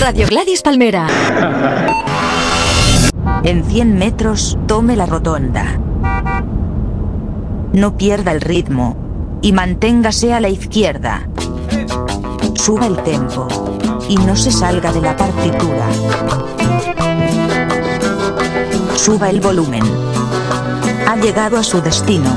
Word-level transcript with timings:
Radio 0.00 0.26
Gladys 0.28 0.62
Palmera. 0.62 1.08
En 3.42 3.64
100 3.64 3.98
metros, 3.98 4.56
tome 4.66 4.94
la 4.94 5.06
rotonda. 5.06 5.80
No 7.72 7.96
pierda 7.96 8.30
el 8.30 8.40
ritmo. 8.40 8.96
Y 9.42 9.52
manténgase 9.52 10.32
a 10.32 10.40
la 10.40 10.48
izquierda. 10.48 11.28
Suba 12.54 12.86
el 12.86 13.02
tempo. 13.02 13.48
Y 14.08 14.16
no 14.16 14.36
se 14.36 14.52
salga 14.52 14.92
de 14.92 15.00
la 15.00 15.16
partitura. 15.16 15.86
Suba 18.94 19.28
el 19.28 19.40
volumen. 19.40 19.82
Ha 21.08 21.16
llegado 21.16 21.58
a 21.58 21.64
su 21.64 21.82
destino. 21.82 22.30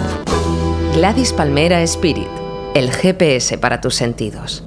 Gladys 0.95 1.33
Palmera 1.33 1.81
Spirit, 1.83 2.27
el 2.73 2.91
GPS 2.91 3.59
para 3.59 3.79
tus 3.79 3.93
sentidos. 3.93 4.66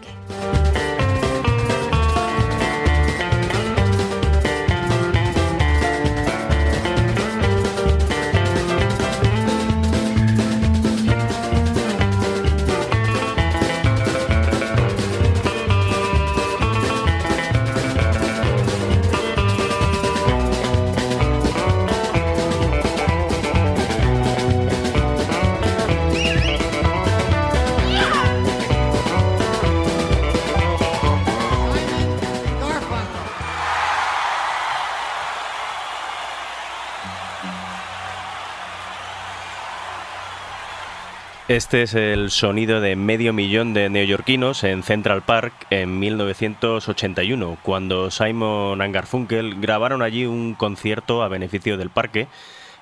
Este 41.51 41.81
es 41.81 41.95
el 41.95 42.31
sonido 42.31 42.79
de 42.79 42.95
medio 42.95 43.33
millón 43.33 43.73
de 43.73 43.89
neoyorquinos 43.89 44.63
en 44.63 44.83
Central 44.83 45.21
Park 45.21 45.51
en 45.69 45.99
1981, 45.99 47.57
cuando 47.61 48.09
Simon 48.09 48.79
Garfunkel 48.93 49.59
grabaron 49.59 50.01
allí 50.01 50.25
un 50.25 50.53
concierto 50.53 51.21
a 51.23 51.27
beneficio 51.27 51.75
del 51.75 51.89
parque, 51.89 52.29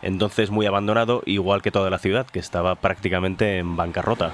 entonces 0.03 0.51
muy 0.51 0.67
abandonado, 0.67 1.23
igual 1.25 1.63
que 1.63 1.71
toda 1.71 1.89
la 1.89 1.97
ciudad, 1.97 2.27
que 2.27 2.37
estaba 2.37 2.75
prácticamente 2.75 3.57
en 3.57 3.75
bancarrota. 3.75 4.33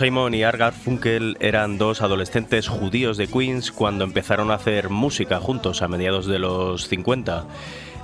Simon 0.00 0.32
y 0.32 0.44
Argar 0.44 0.72
Funkel 0.72 1.36
eran 1.40 1.76
dos 1.76 2.00
adolescentes 2.00 2.68
judíos 2.68 3.18
de 3.18 3.26
Queens 3.26 3.70
cuando 3.70 4.02
empezaron 4.02 4.50
a 4.50 4.54
hacer 4.54 4.88
música 4.88 5.40
juntos 5.40 5.82
a 5.82 5.88
mediados 5.88 6.24
de 6.24 6.38
los 6.38 6.88
50. 6.88 7.44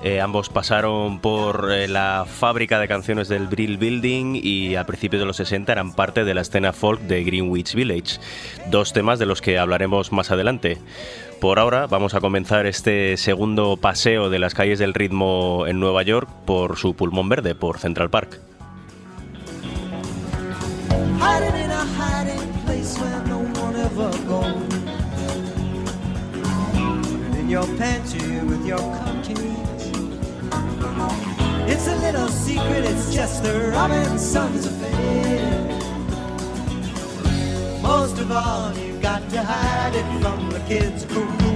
Eh, 0.05 0.21
ambos 0.21 0.51
pasaron 0.51 1.21
por 1.21 1.73
eh, 1.73 1.89
la 1.89 2.27
fábrica 2.29 2.79
de 2.79 2.87
canciones 2.87 3.29
del 3.29 3.47
Brill 3.47 3.79
Building 3.79 4.39
y 4.43 4.77
a 4.77 4.85
principios 4.85 5.21
de 5.21 5.27
los 5.27 5.39
60 5.39 5.73
eran 5.73 5.95
parte 5.95 6.25
de 6.25 6.35
la 6.35 6.43
escena 6.43 6.75
folk 6.75 7.01
de 7.01 7.25
Greenwich 7.25 7.75
Village, 7.75 8.21
dos 8.71 8.93
temas 8.93 9.19
de 9.19 9.25
los 9.25 9.41
que 9.41 9.59
hablaremos 9.59 10.13
más 10.13 10.31
adelante. 10.31 10.77
Por 11.41 11.59
ahora 11.59 11.87
vamos 11.87 12.13
a 12.13 12.21
comenzar 12.21 12.67
este 12.67 13.17
segundo 13.17 13.79
paseo 13.79 14.29
de 14.29 14.39
las 14.39 14.53
calles 14.53 14.79
del 14.79 14.93
ritmo 14.93 15.65
en 15.67 15.81
Nueva 15.81 16.03
York 16.03 16.29
por 16.45 16.77
su 16.77 16.95
pulmón 16.95 17.31
verde, 17.31 17.55
por 17.55 17.79
Central 17.79 18.11
Park. 18.11 18.39
Hiding 21.19 21.57
in 21.65 21.71
a 21.71 21.85
hiding 22.01 22.53
place 22.65 22.99
where 22.99 23.23
no 23.27 23.39
one 23.63 23.77
ever 23.77 24.11
goes. 24.27 24.75
In 27.39 27.49
your 27.49 27.67
pantry 27.77 28.41
with 28.41 28.65
your 28.67 28.79
cookies. 28.79 29.57
It's 31.69 31.87
a 31.89 31.97
little 31.97 32.29
secret, 32.29 32.85
it's 32.85 33.13
just 33.13 33.43
the 33.43 33.71
Robinson's 33.73 34.67
affair. 34.67 35.67
Most 37.83 38.19
of 38.19 38.31
all, 38.33 38.77
you've 38.77 39.03
got 39.03 39.29
to 39.31 39.43
hide 39.43 39.95
it 39.95 40.23
from 40.23 40.51
the 40.51 40.61
kids 40.61 41.05
who 41.05 41.56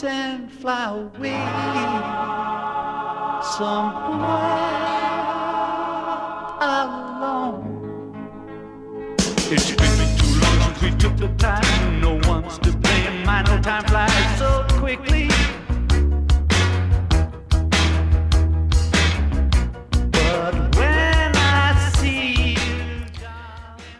fly 0.00 0.86
away 0.86 1.38
somewhere 3.56 4.24
alone. 6.60 8.16
It's 9.50 9.70
been 9.70 10.16
too 10.18 10.40
long 10.40 10.74
since 10.74 10.82
we 10.82 10.90
took 10.98 11.16
the 11.16 11.28
time. 11.38 12.00
No 12.00 12.18
one's 12.28 12.58
to 12.58 12.72
blame. 12.72 13.24
My 13.24 13.42
no 13.42 13.60
time 13.62 13.84
flies 13.84 14.38
so 14.38 14.66
quickly. 14.80 15.28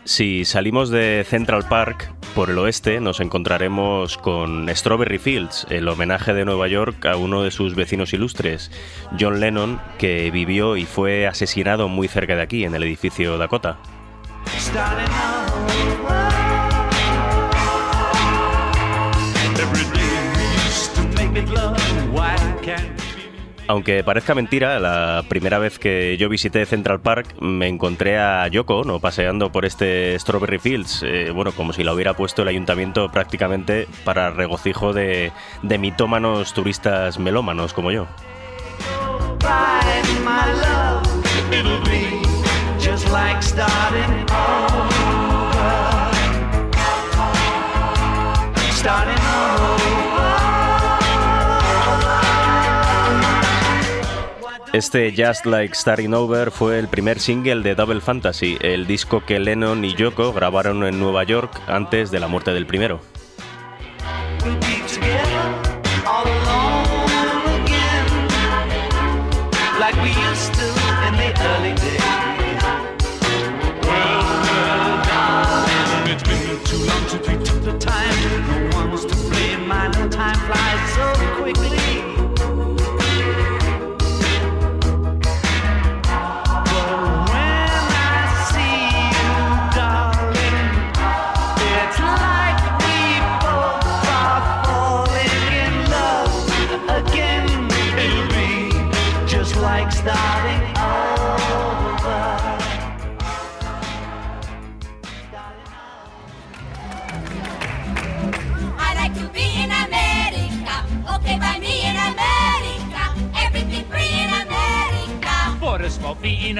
Si 0.05 0.44
salimos 0.44 0.90
de 0.90 1.25
Central 1.29 1.64
Park 1.69 2.08
por 2.34 2.50
el 2.50 2.58
oeste, 2.58 3.00
nos 3.00 3.20
encontraremos 3.20 4.19
con 4.19 4.69
Strawberry 4.69 5.19
Fields, 5.19 5.66
el 5.70 5.88
homenaje 5.88 6.34
de 6.34 6.44
Nueva 6.44 6.66
York 6.69 7.06
a 7.06 7.16
uno 7.16 7.42
de 7.42 7.50
sus 7.50 7.75
vecinos 7.75 8.12
ilustres, 8.12 8.70
John 9.19 9.40
Lennon, 9.40 9.81
que 9.98 10.31
vivió 10.31 10.76
y 10.76 10.84
fue 10.84 11.26
asesinado 11.26 11.88
muy 11.88 12.08
cerca 12.08 12.34
de 12.34 12.42
aquí, 12.42 12.64
en 12.64 12.75
el 12.75 12.82
edificio 12.82 13.38
Dakota. 13.38 13.78
Aunque 23.66 24.05
parezca 24.05 24.34
mentira, 24.34 24.78
la 24.78 25.25
primera 25.28 25.58
vez 25.58 25.78
que 25.78 26.16
yo 26.19 26.28
visité 26.28 26.66
Central 26.66 27.00
Park 27.00 27.40
me 27.40 27.66
encontré 27.66 28.19
a 28.19 28.46
Yoko 28.49 28.84
¿no? 28.84 29.00
paseando 29.00 29.50
por 29.50 29.64
este 29.64 30.19
Strawberry 30.19 30.58
Fields, 30.58 31.02
eh, 31.02 31.31
bueno, 31.31 31.52
como 31.52 31.72
si 31.72 31.82
la 31.82 31.94
hubiera 31.94 32.14
puesto 32.14 32.43
el 32.43 32.49
ayuntamiento 32.49 33.11
prácticamente 33.11 33.88
para 34.05 34.31
regocijo 34.31 34.93
de, 34.93 35.32
de 35.62 35.78
mitómanos 35.78 36.52
turistas 36.52 37.19
melómanos 37.19 37.72
como 37.72 37.90
yo. 37.90 38.06
Este 54.75 55.15
Just 55.17 55.47
Like 55.47 55.73
Starting 55.73 56.12
Over 56.15 56.50
fue 56.50 56.81
el 56.81 56.88
primer 56.88 57.21
single 57.21 57.62
de 57.62 57.76
Double 57.76 58.00
Fantasy, 58.00 58.59
el 58.61 58.88
disco 58.88 59.25
que 59.25 59.38
Lennon 59.38 59.85
y 59.85 59.94
Yoko 59.94 60.32
grabaron 60.32 60.82
en 60.82 60.99
Nueva 60.99 61.23
York 61.23 61.61
antes 61.69 62.11
de 62.11 62.19
la 62.19 62.26
muerte 62.26 62.53
del 62.53 62.67
primero. 62.67 63.00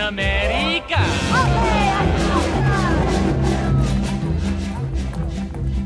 In 0.05 0.09
America. 0.09 1.01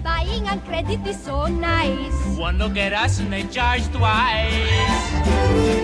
Buying 0.03 0.49
on 0.49 0.61
credit 0.62 1.06
is 1.06 1.23
so 1.23 1.47
nice. 1.47 2.37
One 2.37 2.59
look 2.59 2.76
at 2.76 2.93
us 2.93 3.20
and 3.20 3.32
they 3.32 3.44
charge 3.44 3.87
twice. 3.93 4.53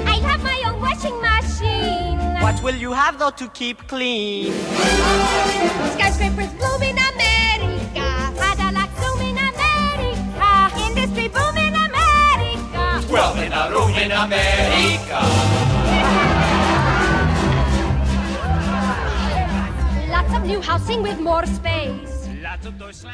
I 0.06 0.18
have 0.22 0.42
my 0.42 0.62
own 0.66 0.80
washing 0.80 1.20
machine. 1.20 2.18
What 2.42 2.62
will 2.62 2.76
you 2.76 2.92
have 2.92 3.18
though 3.18 3.30
to 3.30 3.48
keep 3.48 3.86
clean? 3.88 4.52
Skyscrapers 5.94 6.52
bloom 6.58 6.82
in 6.82 6.98
America. 6.98 8.08
Cadillac 8.40 8.90
zoom 9.00 9.20
in 9.20 9.38
America. 9.38 10.50
Industry 10.86 11.28
boom 11.28 11.56
in 11.56 11.74
America. 11.74 13.12
Wealth 13.12 13.38
in 13.38 13.52
a 13.52 13.70
room 13.70 13.94
in 13.94 14.12
America. 14.12 15.63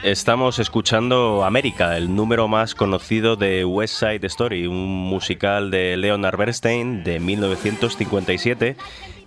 Estamos 0.02 0.58
escuchando 0.58 1.44
América, 1.44 1.96
el 1.96 2.14
número 2.14 2.48
más 2.48 2.74
conocido 2.74 3.36
de 3.36 3.64
West 3.64 3.94
Side 4.00 4.26
Story, 4.26 4.66
un 4.66 4.88
musical 4.88 5.70
de 5.70 5.96
Leonard 5.96 6.36
Bernstein 6.36 7.04
de 7.04 7.20
1957 7.20 8.76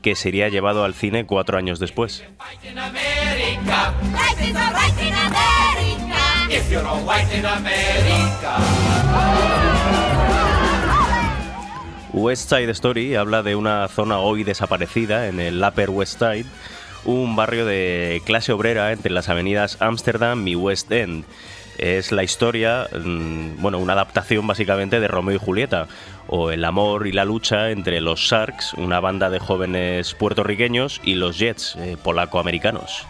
que 0.01 0.15
sería 0.15 0.49
llevado 0.49 0.83
al 0.83 0.93
cine 0.93 1.25
cuatro 1.25 1.57
años 1.57 1.79
después. 1.79 2.23
West 12.11 12.49
Side 12.49 12.69
Story 12.71 13.15
habla 13.15 13.41
de 13.41 13.55
una 13.55 13.87
zona 13.87 14.19
hoy 14.19 14.43
desaparecida 14.43 15.27
en 15.27 15.39
el 15.39 15.63
Upper 15.63 15.89
West 15.89 16.19
Side 16.19 16.45
un 17.05 17.35
barrio 17.35 17.65
de 17.65 18.21
clase 18.25 18.51
obrera 18.51 18.91
entre 18.91 19.11
las 19.11 19.29
avenidas 19.29 19.77
Amsterdam 19.79 20.47
y 20.47 20.55
West 20.55 20.91
End. 20.91 21.25
Es 21.77 22.11
la 22.11 22.23
historia, 22.23 22.87
mm, 22.93 23.61
bueno, 23.61 23.79
una 23.79 23.93
adaptación 23.93 24.45
básicamente 24.45 24.99
de 24.99 25.07
Romeo 25.07 25.35
y 25.35 25.39
Julieta, 25.39 25.87
o 26.27 26.51
el 26.51 26.63
amor 26.65 27.07
y 27.07 27.11
la 27.11 27.25
lucha 27.25 27.71
entre 27.71 27.99
los 27.99 28.19
Sharks, 28.19 28.73
una 28.75 28.99
banda 28.99 29.29
de 29.29 29.39
jóvenes 29.39 30.13
puertorriqueños, 30.13 31.01
y 31.03 31.15
los 31.15 31.37
Jets, 31.39 31.75
eh, 31.77 31.97
polaco-americanos. 32.01 33.07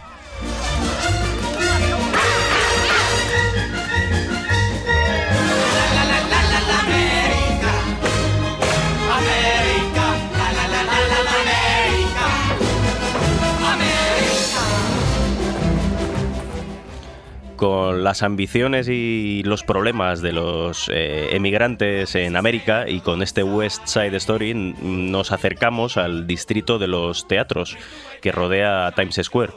con 17.64 18.04
las 18.04 18.22
ambiciones 18.22 18.88
y 18.90 19.42
los 19.42 19.62
problemas 19.62 20.20
de 20.20 20.32
los 20.32 20.90
eh, 20.92 21.30
emigrantes 21.34 22.14
en 22.14 22.36
América 22.36 22.84
y 22.86 23.00
con 23.00 23.22
este 23.22 23.42
West 23.42 23.86
Side 23.86 24.14
Story 24.18 24.52
nos 24.52 25.32
acercamos 25.32 25.96
al 25.96 26.26
distrito 26.26 26.78
de 26.78 26.88
los 26.88 27.26
teatros 27.26 27.78
que 28.20 28.32
rodea 28.32 28.92
Times 28.94 29.18
Square 29.22 29.54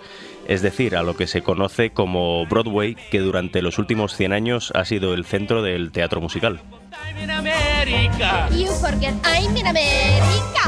es 0.47 0.61
decir, 0.61 0.95
a 0.95 1.03
lo 1.03 1.17
que 1.17 1.27
se 1.27 1.41
conoce 1.41 1.89
como 1.89 2.45
Broadway, 2.45 2.95
que 3.11 3.19
durante 3.19 3.61
los 3.61 3.77
últimos 3.77 4.15
100 4.15 4.31
años 4.31 4.71
ha 4.73 4.85
sido 4.85 5.13
el 5.13 5.25
centro 5.25 5.61
del 5.61 5.91
teatro 5.91 6.21
musical. 6.21 6.61
You 8.51 8.71
forget 8.79 9.15
I'm 9.25 9.57
in 9.57 9.67
America. 9.67 10.61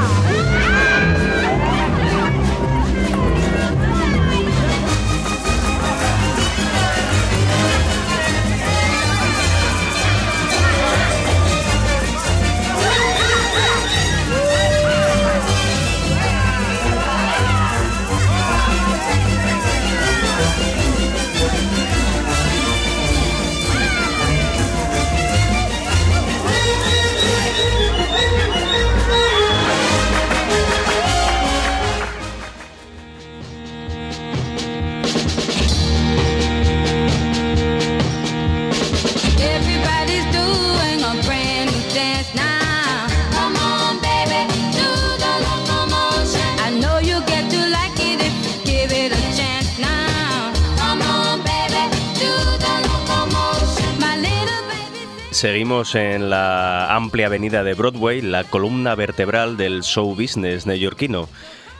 Seguimos 55.40 55.94
en 55.94 56.28
la 56.28 56.94
amplia 56.94 57.28
avenida 57.28 57.64
de 57.64 57.72
Broadway, 57.72 58.20
la 58.20 58.44
columna 58.44 58.94
vertebral 58.94 59.56
del 59.56 59.82
show 59.82 60.14
business 60.14 60.66
neoyorquino. 60.66 61.30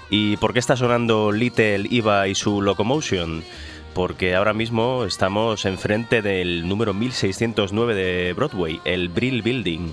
¿Y 0.09 0.39
por 0.39 0.55
qué 0.55 0.61
está 0.61 0.77
sonando 0.79 1.31
Little 1.31 1.87
Eva 1.91 2.27
y 2.27 2.35
su 2.35 2.63
Locomotion? 2.63 3.45
Porque 3.93 4.35
ahora 4.35 4.55
mismo 4.55 5.05
estamos 5.05 5.67
enfrente 5.67 6.23
del 6.23 6.67
número 6.67 6.95
1609 6.95 7.95
de 7.95 8.33
Broadway, 8.33 8.81
el 8.87 9.11
Brill 9.11 9.43
Building. 9.43 9.93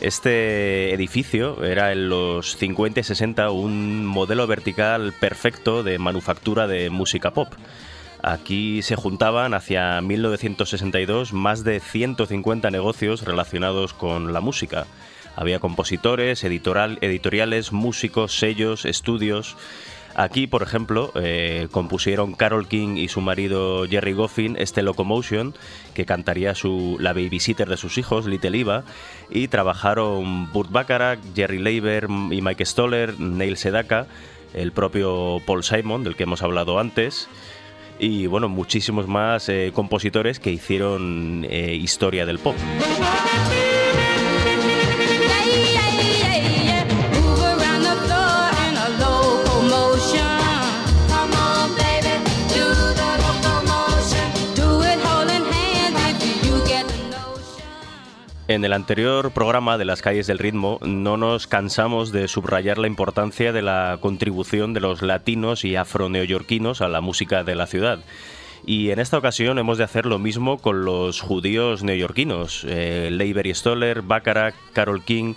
Este 0.00 0.94
edificio 0.94 1.62
era 1.62 1.92
en 1.92 2.08
los 2.08 2.56
50 2.56 3.00
y 3.00 3.04
60 3.04 3.50
un 3.50 4.06
modelo 4.06 4.46
vertical 4.46 5.12
perfecto 5.20 5.82
de 5.82 5.98
manufactura 5.98 6.66
de 6.66 6.88
música 6.88 7.32
pop. 7.32 7.52
Aquí 8.22 8.82
se 8.82 8.94
juntaban 8.94 9.52
hacia 9.52 10.00
1962 10.00 11.32
más 11.32 11.64
de 11.64 11.80
150 11.80 12.70
negocios 12.70 13.22
relacionados 13.22 13.94
con 13.94 14.32
la 14.32 14.40
música. 14.40 14.86
Había 15.34 15.58
compositores, 15.58 16.44
editoriales, 16.44 17.72
músicos, 17.72 18.38
sellos, 18.38 18.84
estudios. 18.84 19.56
Aquí, 20.14 20.46
por 20.46 20.62
ejemplo, 20.62 21.10
eh, 21.16 21.66
compusieron 21.72 22.34
Carol 22.34 22.68
King 22.68 22.96
y 22.96 23.08
su 23.08 23.22
marido 23.22 23.86
Jerry 23.88 24.12
Goffin 24.12 24.56
este 24.56 24.82
Locomotion, 24.82 25.54
que 25.94 26.04
cantaría 26.04 26.54
su, 26.54 26.98
la 27.00 27.14
babysitter 27.14 27.68
de 27.68 27.78
sus 27.78 27.98
hijos, 27.98 28.26
Little 28.26 28.56
Eva, 28.56 28.84
y 29.30 29.48
trabajaron 29.48 30.52
Burt 30.52 30.70
Bacharach, 30.70 31.18
Jerry 31.34 31.58
Leiber 31.58 32.08
y 32.30 32.42
Mike 32.42 32.66
Stoller, 32.66 33.18
Neil 33.18 33.56
Sedaka, 33.56 34.06
el 34.54 34.70
propio 34.70 35.40
Paul 35.46 35.64
Simon, 35.64 36.04
del 36.04 36.14
que 36.14 36.24
hemos 36.24 36.42
hablado 36.42 36.78
antes, 36.78 37.28
y 37.98 38.26
bueno, 38.26 38.48
muchísimos 38.48 39.06
más 39.06 39.48
eh, 39.48 39.72
compositores 39.74 40.40
que 40.40 40.50
hicieron 40.50 41.46
eh, 41.48 41.74
historia 41.74 42.26
del 42.26 42.38
pop. 42.38 42.56
En 58.48 58.64
el 58.64 58.72
anterior 58.72 59.30
programa 59.30 59.78
de 59.78 59.84
las 59.84 60.02
calles 60.02 60.26
del 60.26 60.38
ritmo 60.38 60.80
no 60.82 61.16
nos 61.16 61.46
cansamos 61.46 62.10
de 62.10 62.26
subrayar 62.26 62.76
la 62.76 62.88
importancia 62.88 63.52
de 63.52 63.62
la 63.62 63.98
contribución 64.00 64.74
de 64.74 64.80
los 64.80 65.00
latinos 65.00 65.64
y 65.64 65.76
afro-neoyorquinos 65.76 66.80
a 66.80 66.88
la 66.88 67.00
música 67.00 67.44
de 67.44 67.54
la 67.54 67.68
ciudad. 67.68 68.00
Y 68.66 68.90
en 68.90 68.98
esta 68.98 69.16
ocasión 69.16 69.58
hemos 69.58 69.78
de 69.78 69.84
hacer 69.84 70.06
lo 70.06 70.18
mismo 70.18 70.58
con 70.58 70.84
los 70.84 71.20
judíos 71.20 71.84
neoyorquinos, 71.84 72.66
eh, 72.68 73.10
Leiber 73.12 73.46
y 73.46 73.54
Stoller, 73.54 74.02
Bacharach, 74.02 74.54
Carol 74.72 75.04
King 75.04 75.34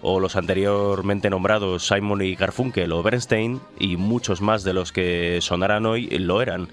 o 0.00 0.18
los 0.18 0.34
anteriormente 0.34 1.28
nombrados 1.28 1.86
Simon 1.86 2.22
y 2.22 2.36
Garfunkel 2.36 2.92
o 2.92 3.02
Bernstein 3.02 3.60
y 3.78 3.98
muchos 3.98 4.40
más 4.40 4.64
de 4.64 4.72
los 4.72 4.92
que 4.92 5.40
sonarán 5.42 5.84
hoy 5.84 6.08
lo 6.08 6.40
eran. 6.40 6.68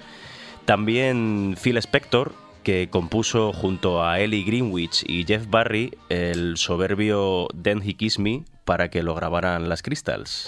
También 0.65 1.57
Phil 1.61 1.77
Spector 1.77 2.31
que 2.63 2.89
compuso 2.89 3.53
junto 3.53 4.03
a 4.03 4.19
Ellie 4.19 4.43
Greenwich 4.43 5.03
y 5.07 5.25
Jeff 5.25 5.47
Barry 5.47 5.97
el 6.09 6.57
soberbio 6.57 7.47
Then 7.61 7.81
He 7.83 7.93
Kiss 7.95 8.17
Me 8.17 8.43
para 8.65 8.89
que 8.89 9.03
lo 9.03 9.13
grabaran 9.13 9.69
las 9.69 9.83
Crystals. 9.83 10.45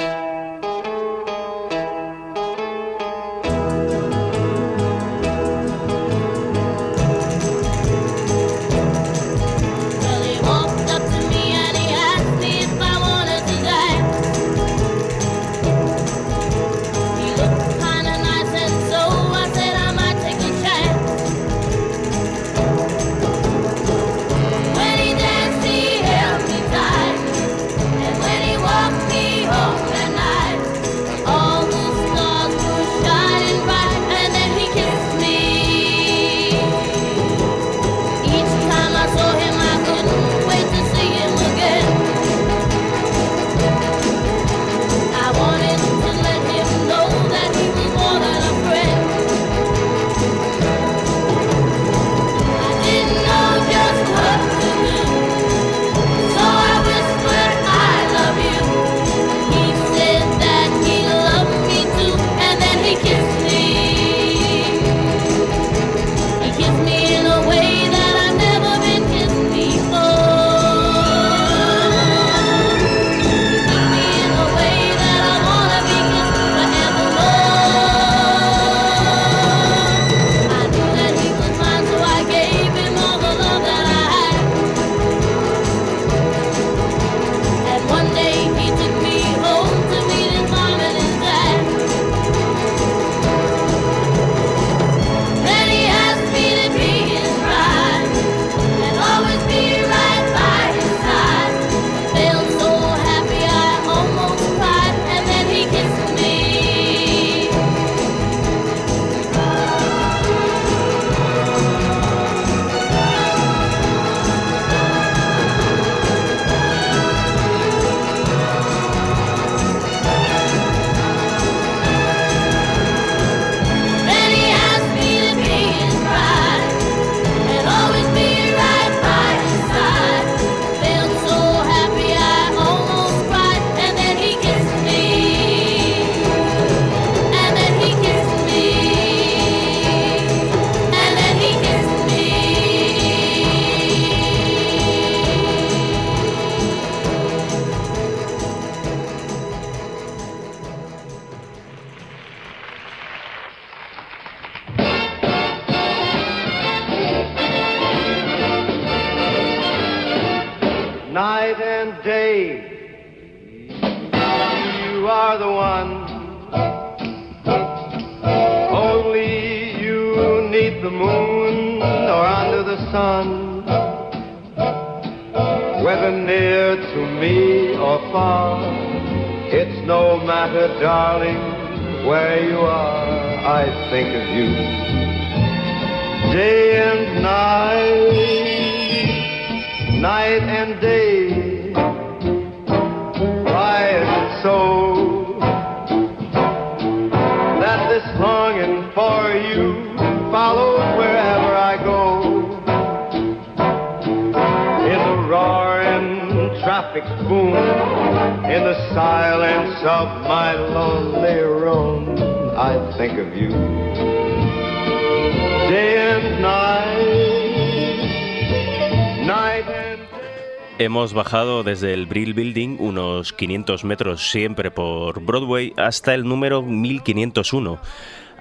Desde 221.75 221.93
el 221.93 222.05
Brill 222.05 222.33
Building 222.33 222.77
unos 222.79 223.33
500 223.33 223.83
metros 223.83 224.29
siempre 224.29 224.71
por 224.71 225.19
Broadway 225.21 225.73
hasta 225.75 226.13
el 226.13 226.23
número 226.23 226.61
1501. 226.61 227.79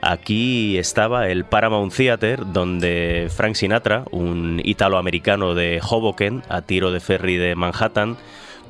Aquí 0.00 0.78
estaba 0.78 1.26
el 1.26 1.44
Paramount 1.44 1.92
Theater, 1.92 2.52
donde 2.52 3.28
Frank 3.34 3.56
Sinatra, 3.56 4.04
un 4.12 4.60
italoamericano 4.62 5.56
de 5.56 5.80
Hoboken, 5.82 6.44
a 6.48 6.62
tiro 6.62 6.92
de 6.92 7.00
ferry 7.00 7.36
de 7.36 7.56
Manhattan, 7.56 8.16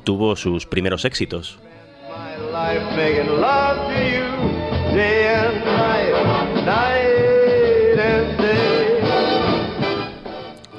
tuvo 0.03 0.35
sus 0.35 0.65
primeros 0.65 1.05
éxitos. 1.05 1.59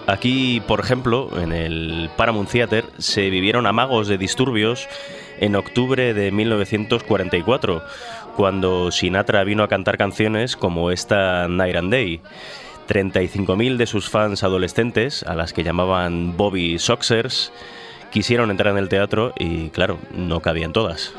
Aquí, 0.07 0.63
por 0.67 0.81
ejemplo, 0.81 1.31
en 1.41 1.53
el 1.53 2.11
Paramount 2.17 2.49
Theater 2.49 2.85
se 2.99 3.29
vivieron 3.29 3.67
amagos 3.67 4.07
de 4.07 4.19
disturbios 4.19 4.89
en 5.39 5.57
octubre 5.57 6.15
de 6.15 6.31
1944, 6.31 7.83
cuando 8.37 8.93
Sinatra 8.93 9.43
vino 9.45 9.65
a 9.65 9.69
cantar 9.69 9.99
canciones 9.99 10.57
como 10.57 10.91
esta 10.91 11.49
Night 11.49 11.77
and 11.77 11.93
Day. 11.93 12.21
35.000 12.89 13.77
de 13.77 13.87
sus 13.87 14.09
fans 14.09 14.45
adolescentes, 14.45 15.25
a 15.25 15.35
las 15.35 15.53
que 15.53 15.65
llamaban 15.65 16.37
Bobby 16.37 16.79
Soxers, 16.79 17.53
quisieron 18.11 18.53
entrar 18.53 18.73
en 18.73 18.79
el 18.79 18.89
teatro 18.89 19.33
y, 19.37 19.71
claro, 19.71 19.99
no 20.15 20.39
cabían 20.41 20.73
todas. 20.73 21.13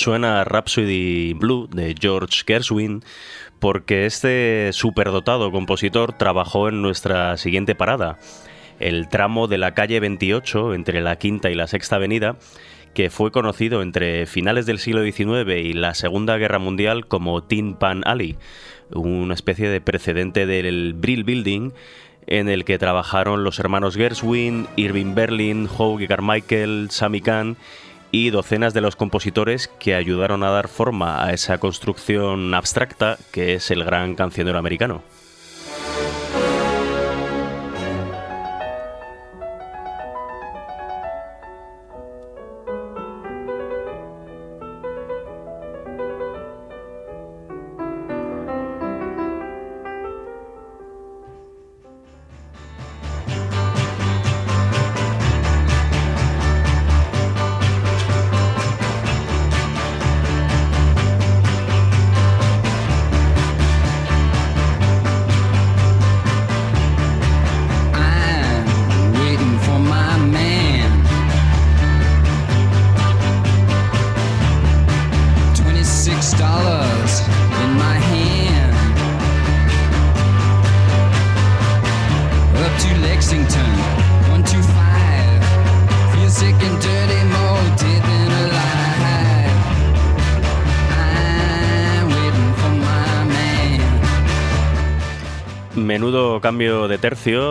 Suena 0.00 0.44
Rhapsody 0.44 1.34
Blue 1.34 1.68
de 1.70 1.94
George 2.00 2.42
Gershwin 2.46 3.02
porque 3.58 4.06
este 4.06 4.70
superdotado 4.72 5.52
compositor 5.52 6.14
trabajó 6.14 6.70
en 6.70 6.80
nuestra 6.80 7.36
siguiente 7.36 7.74
parada, 7.74 8.18
el 8.78 9.08
tramo 9.08 9.46
de 9.46 9.58
la 9.58 9.74
calle 9.74 10.00
28 10.00 10.72
entre 10.72 11.02
la 11.02 11.16
Quinta 11.16 11.50
y 11.50 11.54
la 11.54 11.66
Sexta 11.66 11.96
Avenida, 11.96 12.36
que 12.94 13.10
fue 13.10 13.30
conocido 13.30 13.82
entre 13.82 14.24
finales 14.24 14.64
del 14.64 14.78
siglo 14.78 15.02
XIX 15.02 15.54
y 15.62 15.74
la 15.74 15.92
Segunda 15.92 16.38
Guerra 16.38 16.58
Mundial 16.58 17.06
como 17.06 17.42
Tin 17.42 17.74
Pan 17.74 18.00
Alley, 18.06 18.38
una 18.94 19.34
especie 19.34 19.68
de 19.68 19.82
precedente 19.82 20.46
del 20.46 20.94
Brill 20.94 21.24
Building 21.24 21.72
en 22.26 22.48
el 22.48 22.64
que 22.64 22.78
trabajaron 22.78 23.44
los 23.44 23.58
hermanos 23.58 23.96
Gershwin, 23.96 24.66
Irving 24.76 25.14
Berlin, 25.14 25.68
Hogue 25.76 26.08
Carmichael, 26.08 26.88
Sammy 26.90 27.20
Kahn 27.20 27.58
y 28.10 28.30
docenas 28.30 28.74
de 28.74 28.80
los 28.80 28.96
compositores 28.96 29.68
que 29.78 29.94
ayudaron 29.94 30.42
a 30.42 30.50
dar 30.50 30.68
forma 30.68 31.24
a 31.24 31.32
esa 31.32 31.58
construcción 31.58 32.54
abstracta 32.54 33.18
que 33.32 33.54
es 33.54 33.70
el 33.70 33.84
gran 33.84 34.14
cancionero 34.14 34.58
americano. 34.58 35.02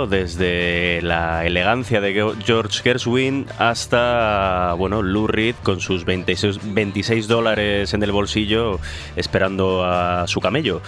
Desde 0.10 1.02
la 1.02 1.46
elegancia 1.46 2.02
de 2.02 2.34
George 2.44 2.82
Gershwin 2.84 3.46
hasta, 3.58 4.74
bueno, 4.78 5.02
Lou 5.02 5.28
Reed 5.28 5.56
con 5.64 5.80
sus 5.80 6.04
26, 6.06 7.28
dólares 7.28 7.94
en 7.94 8.04
el 8.04 8.12
bolsillo 8.12 8.80
esperando 9.16 9.86
a 9.86 10.28
su 10.28 10.42
camello. 10.42 10.82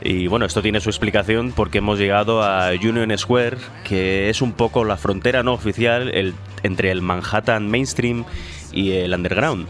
Y 0.00 0.28
bueno, 0.28 0.46
esto 0.46 0.62
tiene 0.62 0.80
su 0.80 0.88
explicación 0.88 1.52
porque 1.54 1.78
hemos 1.78 1.98
llegado 1.98 2.42
a 2.42 2.70
Union 2.70 3.16
Square, 3.18 3.58
que 3.84 4.30
es 4.30 4.40
un 4.40 4.52
poco 4.52 4.84
la 4.84 4.96
frontera 4.96 5.42
no 5.42 5.52
oficial 5.52 6.34
entre 6.62 6.90
el 6.90 7.02
Manhattan 7.02 7.68
mainstream 7.68 8.24
y 8.72 8.92
el 8.92 9.12
underground. 9.12 9.68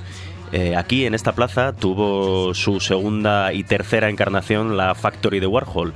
Eh, 0.52 0.76
aquí 0.76 1.04
en 1.04 1.14
esta 1.14 1.32
plaza 1.32 1.72
tuvo 1.72 2.54
su 2.54 2.80
segunda 2.80 3.52
y 3.52 3.64
tercera 3.64 4.08
encarnación 4.08 4.76
la 4.78 4.94
Factory 4.94 5.40
de 5.40 5.46
Warhol 5.46 5.92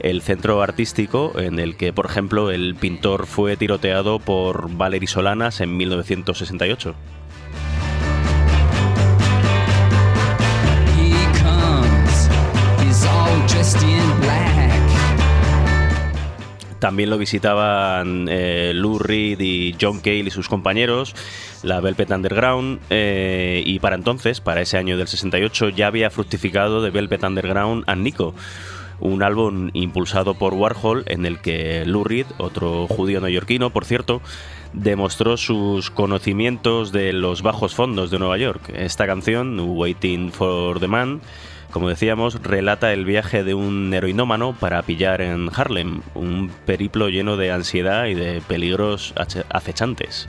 el 0.00 0.22
centro 0.22 0.62
artístico 0.62 1.32
en 1.38 1.58
el 1.58 1.76
que, 1.76 1.92
por 1.92 2.06
ejemplo, 2.06 2.50
el 2.50 2.74
pintor 2.74 3.26
fue 3.26 3.56
tiroteado 3.56 4.18
por 4.18 4.74
Valery 4.76 5.06
Solanas 5.06 5.60
en 5.60 5.76
1968. 5.76 6.94
También 16.84 17.08
lo 17.08 17.16
visitaban 17.16 18.26
eh, 18.28 18.72
Lou 18.74 18.98
Reed 18.98 19.40
y 19.40 19.74
John 19.80 20.00
Cale 20.00 20.18
y 20.18 20.30
sus 20.30 20.50
compañeros, 20.50 21.14
la 21.62 21.80
Velvet 21.80 22.10
Underground, 22.10 22.78
eh, 22.90 23.62
y 23.64 23.78
para 23.78 23.96
entonces, 23.96 24.42
para 24.42 24.60
ese 24.60 24.76
año 24.76 24.98
del 24.98 25.08
68, 25.08 25.70
ya 25.70 25.86
había 25.86 26.10
fructificado 26.10 26.82
de 26.82 26.90
Velvet 26.90 27.24
Underground 27.24 27.84
a 27.86 27.96
Nico, 27.96 28.34
un 29.00 29.22
álbum 29.22 29.70
impulsado 29.72 30.34
por 30.34 30.54
Warhol 30.54 31.04
en 31.06 31.26
el 31.26 31.40
que 31.40 31.84
Lou 31.86 32.04
Reed, 32.04 32.26
otro 32.38 32.86
judío 32.86 33.20
neoyorquino, 33.20 33.70
por 33.70 33.84
cierto, 33.84 34.20
demostró 34.72 35.36
sus 35.36 35.90
conocimientos 35.90 36.92
de 36.92 37.12
los 37.12 37.42
bajos 37.42 37.74
fondos 37.74 38.10
de 38.10 38.18
Nueva 38.18 38.38
York. 38.38 38.70
Esta 38.74 39.06
canción, 39.06 39.58
Waiting 39.60 40.32
for 40.32 40.80
the 40.80 40.88
Man, 40.88 41.20
como 41.74 41.88
decíamos, 41.88 42.40
relata 42.40 42.92
el 42.92 43.04
viaje 43.04 43.42
de 43.42 43.54
un 43.54 43.92
heroinómano 43.92 44.52
para 44.52 44.82
pillar 44.82 45.20
en 45.20 45.50
Harlem, 45.52 46.02
un 46.14 46.48
periplo 46.66 47.08
lleno 47.08 47.36
de 47.36 47.50
ansiedad 47.50 48.06
y 48.06 48.14
de 48.14 48.40
peligros 48.46 49.12
acechantes. 49.50 50.28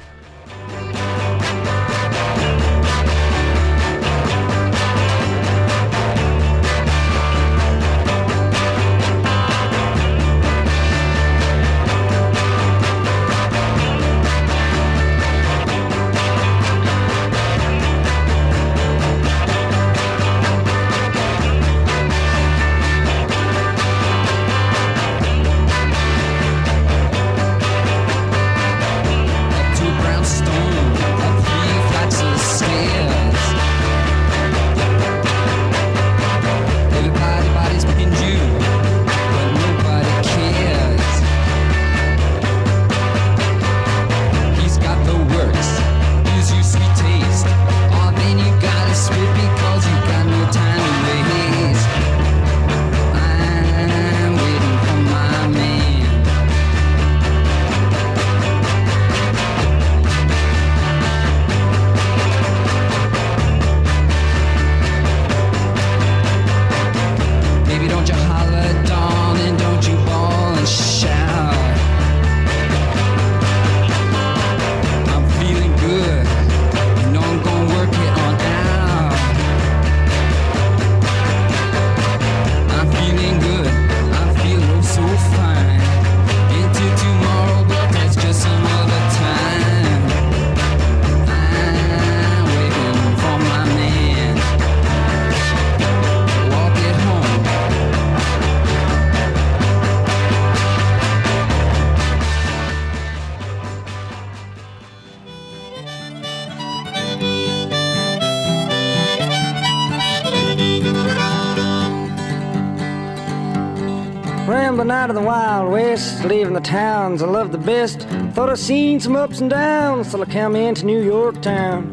Leaving 114.88 115.16
the 115.16 115.22
wild 115.22 115.72
west, 115.72 116.24
leaving 116.26 116.54
the 116.54 116.60
towns 116.60 117.24
I 117.24 117.26
love 117.26 117.52
the 117.52 117.58
best. 117.58 118.02
Thought 118.34 118.50
I'd 118.52 118.60
seen 118.60 119.00
some 119.00 119.16
ups 119.16 119.42
and 119.42 119.50
downs 119.50 120.12
till 120.12 120.22
I 120.22 120.26
come 120.26 120.56
into 120.56 120.86
New 120.86 121.02
York 121.02 121.42
town. 121.42 121.92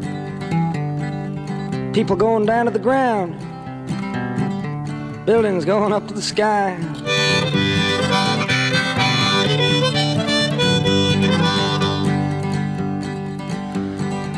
People 1.93 2.15
going 2.15 2.45
down 2.45 2.65
to 2.65 2.71
the 2.71 2.79
ground, 2.79 3.33
buildings 5.25 5.65
going 5.65 5.91
up 5.91 6.07
to 6.07 6.13
the 6.13 6.21
sky. 6.21 6.77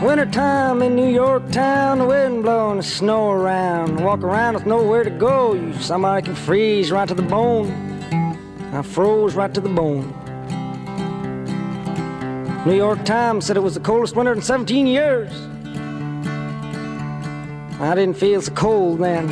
Wintertime 0.02 0.82
in 0.82 0.96
New 0.96 1.10
York 1.10 1.52
town, 1.52 2.00
the 2.00 2.06
wind 2.06 2.44
blowing 2.44 2.78
the 2.78 2.84
snow 2.84 3.32
around. 3.32 4.02
Walk 4.02 4.22
around 4.22 4.54
with 4.54 4.66
nowhere 4.66 5.04
to 5.04 5.10
go, 5.10 5.54
you 5.54 5.74
somebody 5.82 6.26
can 6.26 6.36
freeze 6.36 6.92
right 6.92 7.08
to 7.08 7.16
the 7.16 7.22
bone. 7.22 7.95
I 8.76 8.82
froze 8.82 9.36
right 9.36 9.54
to 9.54 9.62
the 9.62 9.70
bone. 9.70 10.14
New 12.66 12.76
York 12.76 13.06
Times 13.06 13.46
said 13.46 13.56
it 13.56 13.62
was 13.62 13.74
the 13.74 13.80
coldest 13.80 14.18
winter 14.18 14.34
in 14.34 14.42
17 14.42 14.86
years. 14.86 15.32
I 17.80 17.94
didn't 17.96 18.18
feel 18.18 18.42
so 18.42 18.52
cold 18.52 19.00
then. 19.00 19.30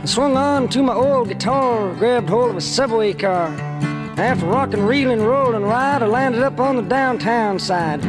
I 0.00 0.04
swung 0.06 0.34
on 0.38 0.68
to 0.70 0.82
my 0.82 0.94
old 0.94 1.28
guitar, 1.28 1.92
grabbed 1.96 2.30
hold 2.30 2.50
of 2.50 2.56
a 2.56 2.62
subway 2.62 3.12
car. 3.12 3.48
After 4.16 4.46
rocking, 4.46 4.86
reeling, 4.86 5.20
rolling 5.20 5.62
ride, 5.62 6.02
I 6.02 6.06
landed 6.06 6.42
up 6.42 6.58
on 6.58 6.76
the 6.76 6.82
downtown 6.82 7.58
side. 7.58 8.00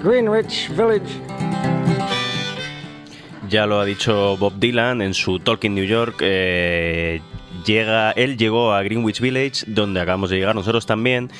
Greenwich 0.00 0.68
Village 0.68 1.20
Ya 3.48 3.66
lo 3.66 3.80
ha 3.80 3.84
dicho 3.84 4.36
Bob 4.38 4.58
Dylan 4.58 5.02
en 5.02 5.14
su 5.14 5.38
Talking 5.38 5.74
New 5.74 5.84
York. 5.84 6.16
Eh, 6.20 7.20
llega, 7.64 8.10
él 8.12 8.36
llegó 8.36 8.72
a 8.72 8.82
Greenwich 8.82 9.20
Village, 9.20 9.64
donde 9.66 10.00
acabamos 10.00 10.30
de 10.30 10.36
llegar 10.36 10.54
nosotros 10.54 10.86
también, 10.86 11.30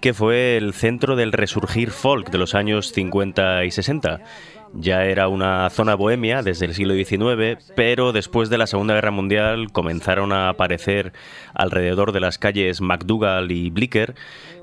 que 0.00 0.14
fue 0.14 0.56
el 0.56 0.72
centro 0.72 1.16
del 1.16 1.32
resurgir 1.32 1.90
folk 1.90 2.30
de 2.30 2.38
los 2.38 2.54
años 2.54 2.92
50 2.92 3.64
y 3.64 3.70
60. 3.70 4.20
Ya 4.74 5.04
era 5.04 5.28
una 5.28 5.68
zona 5.70 5.94
bohemia 5.94 6.42
desde 6.42 6.66
el 6.66 6.74
siglo 6.74 6.94
XIX, 6.94 7.58
pero 7.74 8.12
después 8.12 8.50
de 8.50 8.58
la 8.58 8.66
Segunda 8.66 8.94
Guerra 8.94 9.10
Mundial 9.10 9.72
comenzaron 9.72 10.32
a 10.32 10.50
aparecer 10.50 11.12
alrededor 11.54 12.12
de 12.12 12.20
las 12.20 12.38
calles 12.38 12.80
McDougall 12.80 13.50
y 13.50 13.70
Blicker 13.70 14.14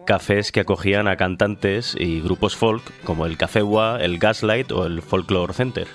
cafés 0.05 0.51
que 0.51 0.59
acogían 0.59 1.07
a 1.07 1.17
cantantes 1.17 1.95
y 1.99 2.21
grupos 2.21 2.55
folk 2.55 2.83
como 3.03 3.25
el 3.25 3.37
Café 3.37 3.63
Wa, 3.63 3.97
el 3.99 4.19
Gaslight 4.19 4.71
o 4.71 4.85
el 4.85 5.01
Folklore 5.01 5.53
Center. 5.53 5.87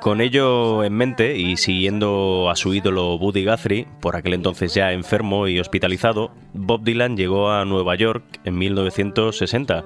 Con 0.00 0.20
ello 0.20 0.84
en 0.84 0.92
mente 0.92 1.36
y 1.36 1.56
siguiendo 1.56 2.50
a 2.50 2.56
su 2.56 2.74
ídolo 2.74 3.18
Buddy 3.18 3.46
Guthrie, 3.46 3.86
por 4.00 4.16
aquel 4.16 4.34
entonces 4.34 4.74
ya 4.74 4.92
enfermo 4.92 5.48
y 5.48 5.58
hospitalizado, 5.58 6.32
Bob 6.52 6.82
Dylan 6.84 7.16
llegó 7.16 7.50
a 7.50 7.64
Nueva 7.64 7.94
York 7.94 8.24
en 8.44 8.58
1960. 8.58 9.84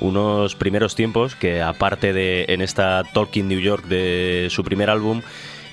Unos 0.00 0.54
primeros 0.56 0.94
tiempos 0.94 1.34
que, 1.34 1.62
aparte 1.62 2.12
de 2.12 2.44
en 2.48 2.60
esta 2.60 3.02
Talking 3.14 3.48
New 3.48 3.60
York 3.60 3.86
de 3.86 4.48
su 4.50 4.62
primer 4.62 4.90
álbum, 4.90 5.22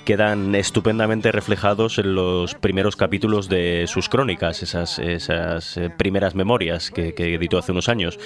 quedan 0.06 0.56
estupendamente 0.56 1.32
reflejados 1.32 1.98
en 1.98 2.16
los 2.16 2.54
primeros 2.56 2.96
capítulos 2.96 3.50
de 3.50 3.86
sus 3.88 4.08
crónicas, 4.08 4.64
esas, 4.64 5.00
esas 5.00 5.76
eh, 5.78 5.90
primeras 5.90 6.36
memorias 6.36 6.92
que, 6.92 7.14
editó 7.18 7.58
hace 7.58 7.72
unos 7.72 7.90
años, 7.90 8.20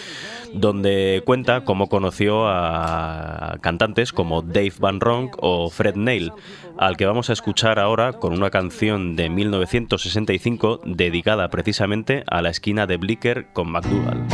donde 0.53 1.23
cuenta 1.25 1.63
cómo 1.63 1.87
conoció 1.87 2.47
a 2.47 3.57
cantantes 3.61 4.11
como 4.11 4.41
Dave 4.41 4.73
Van 4.79 4.99
Ronk 4.99 5.37
o 5.39 5.69
Fred 5.69 5.95
Neil, 5.95 6.33
al 6.77 6.97
que 6.97 7.05
vamos 7.05 7.29
a 7.29 7.33
escuchar 7.33 7.79
ahora 7.79 8.13
con 8.13 8.33
una 8.33 8.49
canción 8.49 9.15
de 9.15 9.29
1965 9.29 10.81
dedicada 10.85 11.49
precisamente 11.49 12.23
a 12.27 12.41
la 12.41 12.49
esquina 12.49 12.85
de 12.85 12.97
Blicker 12.97 13.47
con 13.53 13.71
McDougall. 13.71 14.27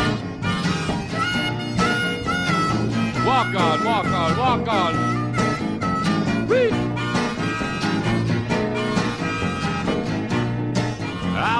Walk 3.25 3.47
on, 3.55 3.85
walk 3.85 4.05
on, 4.05 4.37
walk 4.37 4.67
on. 4.67 5.14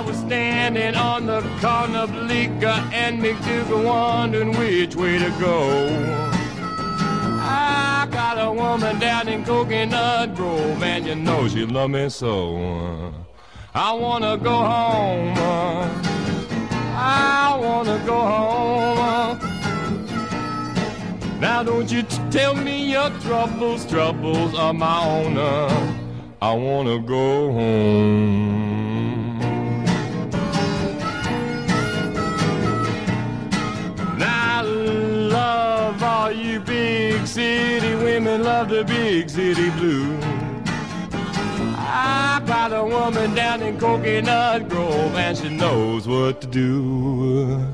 Was 0.05 0.17
standing 0.17 0.95
on 0.95 1.25
the 1.25 1.41
corner 1.59 1.99
of 1.99 2.11
Bleecker 2.11 2.79
and 2.93 3.21
McDougal 3.21 3.83
wondering 3.83 4.51
which 4.57 4.95
way 4.95 5.17
to 5.17 5.29
go. 5.39 5.87
I 7.41 8.07
got 8.11 8.37
a 8.37 8.51
woman 8.51 8.99
down 8.99 9.27
in 9.27 9.43
Coconut 9.43 10.35
Grove 10.35 10.83
and 10.83 11.05
you 11.05 11.15
know 11.15 11.47
she 11.47 11.65
love 11.65 11.89
me 11.89 12.09
so. 12.09 13.13
I 13.73 13.93
wanna 13.93 14.37
go 14.37 14.55
home. 14.55 15.33
I 16.97 17.57
wanna 17.59 18.01
go 18.05 18.19
home. 18.19 19.39
Now 21.39 21.63
don't 21.63 21.91
you 21.91 22.03
tell 22.31 22.55
me 22.55 22.91
your 22.91 23.09
troubles, 23.21 23.85
troubles 23.85 24.53
are 24.55 24.73
my 24.73 25.03
own. 25.05 25.37
I 26.41 26.53
wanna 26.53 26.99
go 26.99 27.51
home. 27.51 28.74
Love 38.45 38.69
the 38.69 38.83
big 38.83 39.27
city 39.27 39.71
blues. 39.71 40.23
I 41.75 42.39
got 42.45 42.71
a 42.71 42.85
woman 42.85 43.33
down 43.33 43.63
in 43.63 43.79
Coconut 43.79 44.69
Grove 44.69 45.15
and 45.15 45.35
she 45.35 45.49
knows 45.49 46.07
what 46.07 46.41
to 46.41 46.47
do. 46.47 47.65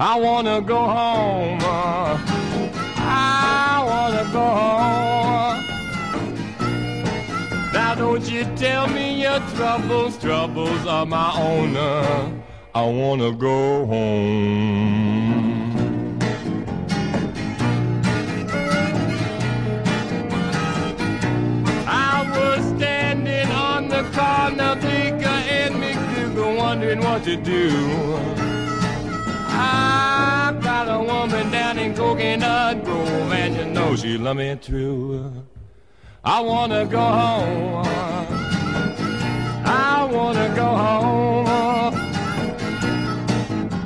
I 0.00 0.18
wanna 0.18 0.60
go 0.62 0.78
home. 0.78 1.60
Uh, 1.62 2.18
I 2.96 3.84
wanna 3.90 4.24
go 4.32 4.46
home. 4.62 5.64
Now 7.72 7.94
don't 7.94 8.28
you 8.28 8.44
tell 8.56 8.88
me 8.88 9.22
your 9.22 9.38
troubles, 9.54 10.18
troubles 10.18 10.86
are 10.88 11.06
my 11.06 11.30
own. 11.38 11.76
Uh, 11.76 12.32
I 12.74 12.84
wanna 12.84 13.30
go 13.30 13.86
home. 13.86 15.45
Cornelica 24.04 25.34
and 25.58 25.74
McDougal 25.76 26.56
wondering 26.56 27.00
what 27.00 27.24
to 27.24 27.36
do. 27.36 27.70
I 29.48 30.56
got 30.60 30.88
a 30.88 30.98
woman 30.98 31.50
down 31.50 31.78
in 31.78 31.94
Coconut 31.94 32.84
Grove, 32.84 33.32
and 33.32 33.56
you 33.56 33.64
know 33.66 33.96
she 33.96 34.18
love 34.18 34.36
me 34.36 34.54
true. 34.56 35.32
I 36.24 36.40
wanna 36.40 36.84
go 36.86 37.00
home. 37.00 37.86
I 39.64 40.08
wanna 40.10 40.54
go 40.54 40.66
home. 40.84 41.46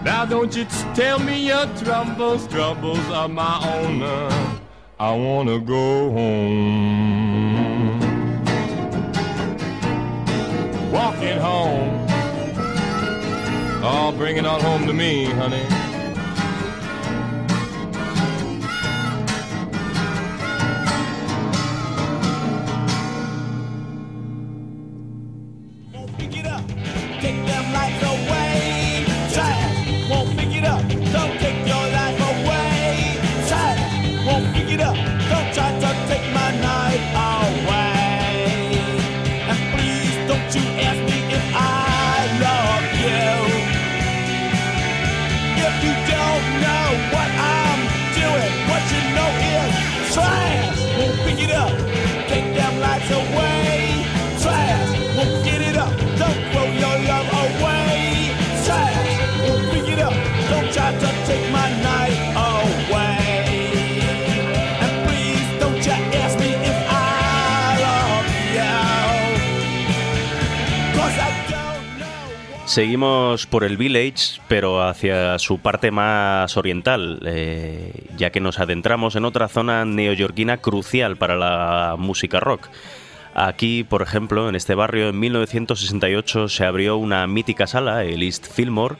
Now 0.04 0.24
don't 0.24 0.54
you 0.56 0.64
tell 0.94 1.18
me 1.18 1.46
your 1.46 1.66
troubles, 1.76 2.48
troubles 2.48 3.06
are 3.10 3.28
my 3.28 3.56
own. 3.74 4.02
I 4.98 5.14
wanna 5.14 5.58
go 5.60 6.10
home. 6.10 7.29
Home. 11.38 12.00
Bring 14.20 14.36
it 14.36 14.44
on 14.44 14.60
home 14.60 14.86
to 14.86 14.92
me, 14.92 15.24
honey. 15.24 15.79
Seguimos 72.70 73.46
por 73.46 73.64
el 73.64 73.76
Village, 73.76 74.40
pero 74.46 74.80
hacia 74.80 75.40
su 75.40 75.58
parte 75.58 75.90
más 75.90 76.56
oriental, 76.56 77.20
eh, 77.26 78.04
ya 78.16 78.30
que 78.30 78.38
nos 78.38 78.60
adentramos 78.60 79.16
en 79.16 79.24
otra 79.24 79.48
zona 79.48 79.84
neoyorquina 79.84 80.58
crucial 80.58 81.16
para 81.16 81.34
la 81.34 81.96
música 81.98 82.38
rock. 82.38 82.68
Aquí, 83.34 83.82
por 83.82 84.02
ejemplo, 84.02 84.48
en 84.48 84.54
este 84.54 84.76
barrio, 84.76 85.08
en 85.08 85.18
1968 85.18 86.48
se 86.48 86.64
abrió 86.64 86.96
una 86.96 87.26
mítica 87.26 87.66
sala, 87.66 88.04
el 88.04 88.22
East 88.22 88.46
Fillmore. 88.46 88.98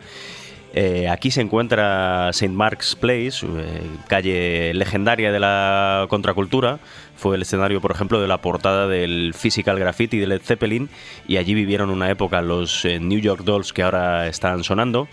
Eh, 0.73 1.09
aquí 1.09 1.33
se 1.33 1.41
encuentra 1.41 2.29
St. 2.31 2.53
Mark's 2.53 2.95
Place, 2.95 3.45
eh, 3.45 3.83
calle 4.07 4.73
legendaria 4.75 5.33
de 5.33 5.41
la 5.41 6.07
contracultura. 6.09 6.79
Fue 7.17 7.37
el 7.37 7.43
escenario, 7.43 7.81
por 7.81 7.91
ejemplo, 7.91 8.21
de 8.21 8.29
la 8.29 8.39
portada 8.39 8.87
del 8.87 9.35
Physical 9.35 9.79
Graffiti 9.79 10.19
de 10.19 10.29
Led 10.29 10.43
Zeppelin 10.43 10.89
y 11.27 11.39
allí 11.39 11.55
vivieron 11.55 11.91
una 11.91 12.09
época 12.09 12.41
los 12.41 12.85
eh, 12.85 13.01
New 13.01 13.19
York 13.19 13.43
Dolls 13.43 13.73
que 13.73 13.83
ahora 13.83 14.29
están 14.29 14.63
sonando. 14.63 15.09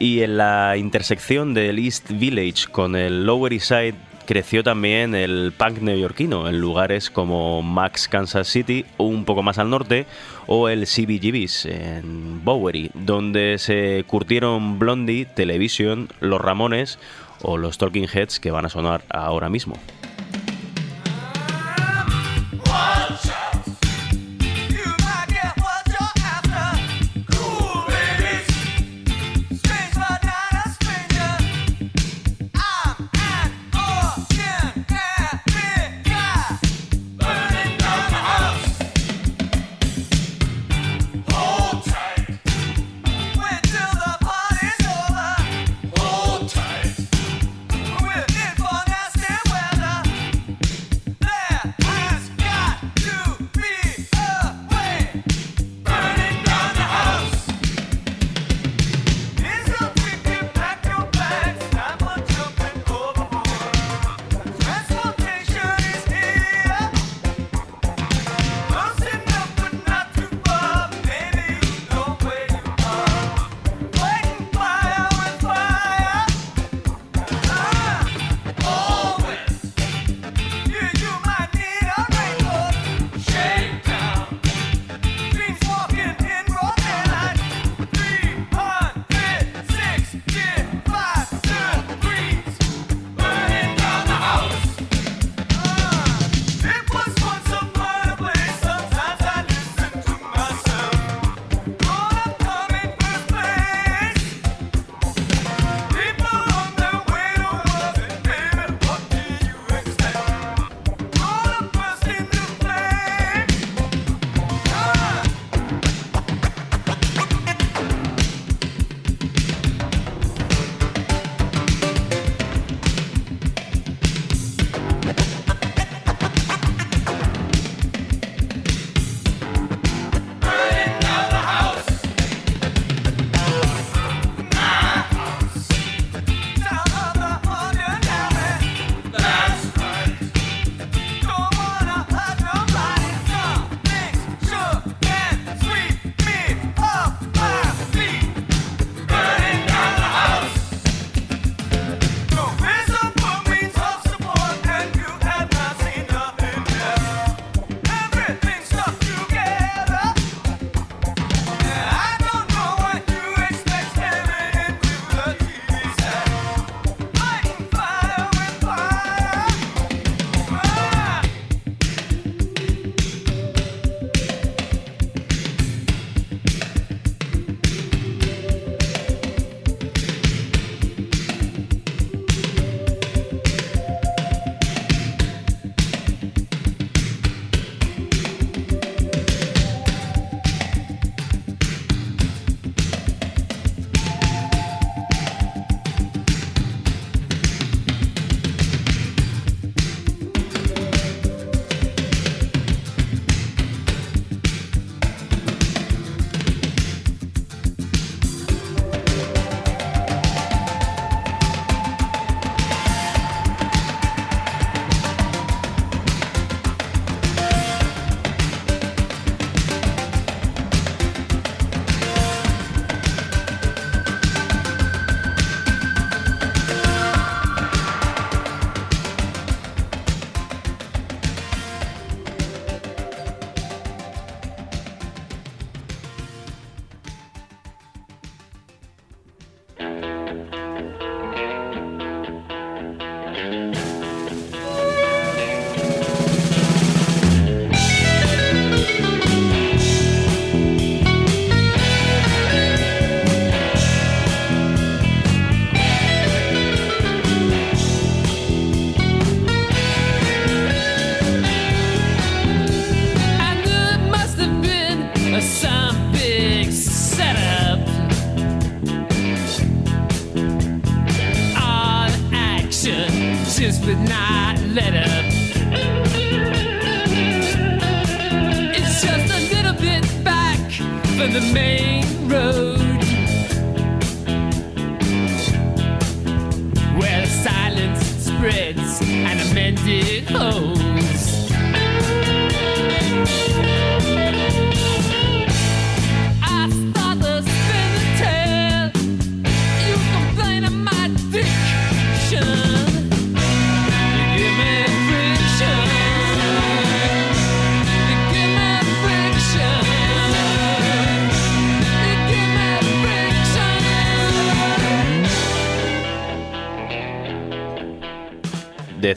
Y 0.00 0.22
en 0.22 0.38
la 0.38 0.76
intersección 0.76 1.54
del 1.54 1.78
East 1.78 2.10
Village 2.10 2.66
con 2.72 2.96
el 2.96 3.24
Lower 3.26 3.52
East 3.52 3.68
Side 3.68 3.94
creció 4.26 4.62
también 4.62 5.14
el 5.14 5.52
punk 5.56 5.78
neoyorquino 5.80 6.48
en 6.48 6.60
lugares 6.60 7.10
como 7.10 7.62
Max 7.62 8.08
Kansas 8.08 8.48
City, 8.48 8.84
un 8.98 9.24
poco 9.24 9.42
más 9.42 9.58
al 9.58 9.70
norte, 9.70 10.06
o 10.46 10.68
el 10.68 10.86
CBGB's 10.86 11.66
en 11.66 12.44
Bowery, 12.44 12.90
donde 12.94 13.56
se 13.58 14.04
curtieron 14.06 14.78
Blondie, 14.78 15.26
Television, 15.26 16.08
Los 16.20 16.40
Ramones 16.40 16.98
o 17.42 17.58
los 17.58 17.78
Talking 17.78 18.08
Heads 18.12 18.40
que 18.40 18.50
van 18.50 18.66
a 18.66 18.68
sonar 18.68 19.04
ahora 19.10 19.48
mismo. 19.48 19.76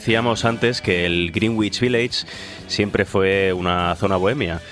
Decíamos 0.08 0.46
antes 0.46 0.80
que 0.80 1.04
el 1.04 1.32
Greenwich 1.32 1.80
Village 1.80 2.24
siempre 2.66 3.04
fue 3.04 3.52
una 3.52 3.94
zona 3.96 4.16
bohemia. 4.16 4.62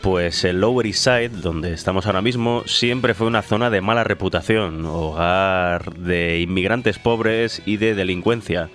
Pues 0.00 0.44
el 0.44 0.62
Lower 0.62 0.86
East 0.86 1.04
Side, 1.04 1.28
donde 1.28 1.74
estamos 1.74 2.06
ahora 2.06 2.22
mismo, 2.22 2.62
siempre 2.64 3.12
fue 3.12 3.26
una 3.26 3.42
zona 3.42 3.68
de 3.68 3.82
mala 3.82 4.02
reputación, 4.02 4.86
hogar 4.86 5.94
de 5.94 6.40
inmigrantes 6.40 6.98
pobres 6.98 7.60
y 7.66 7.76
de 7.76 7.94
delincuencia. 7.94 8.70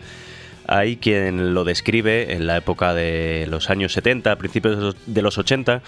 Hay 0.67 0.97
quien 0.97 1.55
lo 1.55 1.63
describe 1.63 2.31
en 2.33 2.45
la 2.45 2.57
época 2.57 2.93
de 2.93 3.47
los 3.49 3.71
años 3.71 3.93
70, 3.93 4.35
principios 4.35 4.95
de 5.07 5.21
los 5.23 5.39
80, 5.39 5.81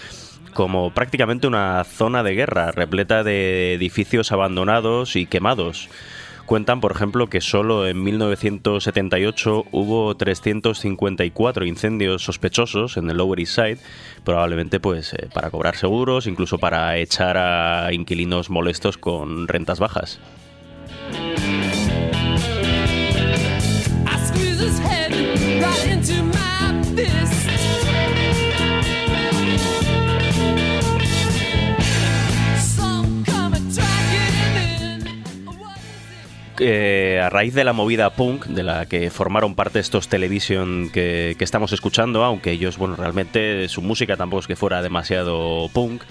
como 0.56 0.90
prácticamente 0.90 1.46
una 1.46 1.84
zona 1.84 2.24
de 2.24 2.34
guerra, 2.34 2.72
repleta 2.72 3.24
de 3.24 3.76
edificios 3.76 4.32
abandonados 4.32 5.18
y 5.18 5.28
quemados. 5.28 5.88
Cuentan, 6.46 6.80
por 6.80 6.91
ejemplo, 6.91 7.28
que 7.28 7.41
solo 7.41 7.88
en 7.88 8.04
1978 8.04 9.66
hubo 9.72 10.16
354 10.16 11.66
incendios 11.66 12.24
sospechosos 12.24 12.98
en 12.98 13.10
el 13.10 13.18
Lower 13.18 13.39
East 13.39 13.56
Side, 13.56 13.78
probablemente 14.24 14.80
pues 14.80 15.14
eh, 15.14 15.28
para 15.34 15.50
cobrar 15.50 15.76
seguros, 15.76 16.28
incluso 16.28 16.60
para 16.60 16.98
echar 16.98 17.38
a 17.38 17.91
inquilinos 17.93 18.52
molestos 18.52 18.98
con 19.00 19.48
rentas 19.48 19.80
bajas. 19.80 20.20
Eh, 36.60 37.20
a 37.22 37.30
raíz 37.30 37.53
de 37.53 37.64
la 37.64 37.74
movida 37.74 38.10
punk, 38.12 38.45
de 38.45 38.64
la 38.64 38.86
que 38.86 39.10
formaron 39.10 39.56
parte 39.56 39.80
estos 39.80 40.08
television 40.08 40.89
que, 40.89 41.36
estamos 41.39 41.74
escuchando, 41.74 42.24
aunque 42.24 42.51
ellos, 42.51 42.78
bueno, 42.78 42.95
realmente 42.95 43.68
su 43.68 43.82
música 43.82 44.16
tampoco 44.16 44.41
es 44.41 44.47
que 44.47 44.56
fuera 44.56 44.82
demasiado 44.82 45.70
punk. 45.74 46.03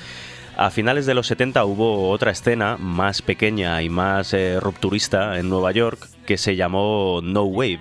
A 0.56 0.70
finales 0.70 1.06
de 1.06 1.14
los 1.14 1.26
70 1.28 1.64
hubo 1.64 2.10
otra 2.10 2.30
escena 2.30 2.76
más 2.76 3.22
pequeña 3.22 3.82
y 3.82 3.88
más 3.88 4.34
eh, 4.34 4.60
rupturista 4.60 5.38
en 5.38 5.48
Nueva 5.48 5.72
York 5.72 6.08
que 6.26 6.36
se 6.36 6.56
llamó 6.56 7.20
No 7.22 7.44
Wave, 7.44 7.80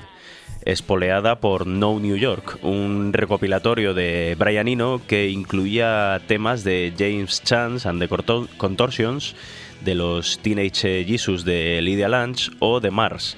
espoleada 0.65 1.39
por 1.39 1.67
No 1.67 1.99
New 1.99 2.15
York, 2.15 2.59
un 2.63 3.11
recopilatorio 3.13 3.93
de 3.93 4.35
Brian 4.39 4.67
Eno 4.69 5.01
que 5.05 5.29
incluía 5.29 6.21
temas 6.27 6.63
de 6.63 6.93
James 6.97 7.43
Chance 7.43 7.87
and 7.87 8.01
the 8.01 8.47
Contortions 8.57 9.35
de 9.83 9.95
los 9.95 10.39
Teenage 10.39 11.05
Jesus 11.05 11.43
de 11.45 11.81
Lydia 11.81 12.09
Lunch 12.09 12.51
o 12.59 12.79
de 12.79 12.91
Mars. 12.91 13.37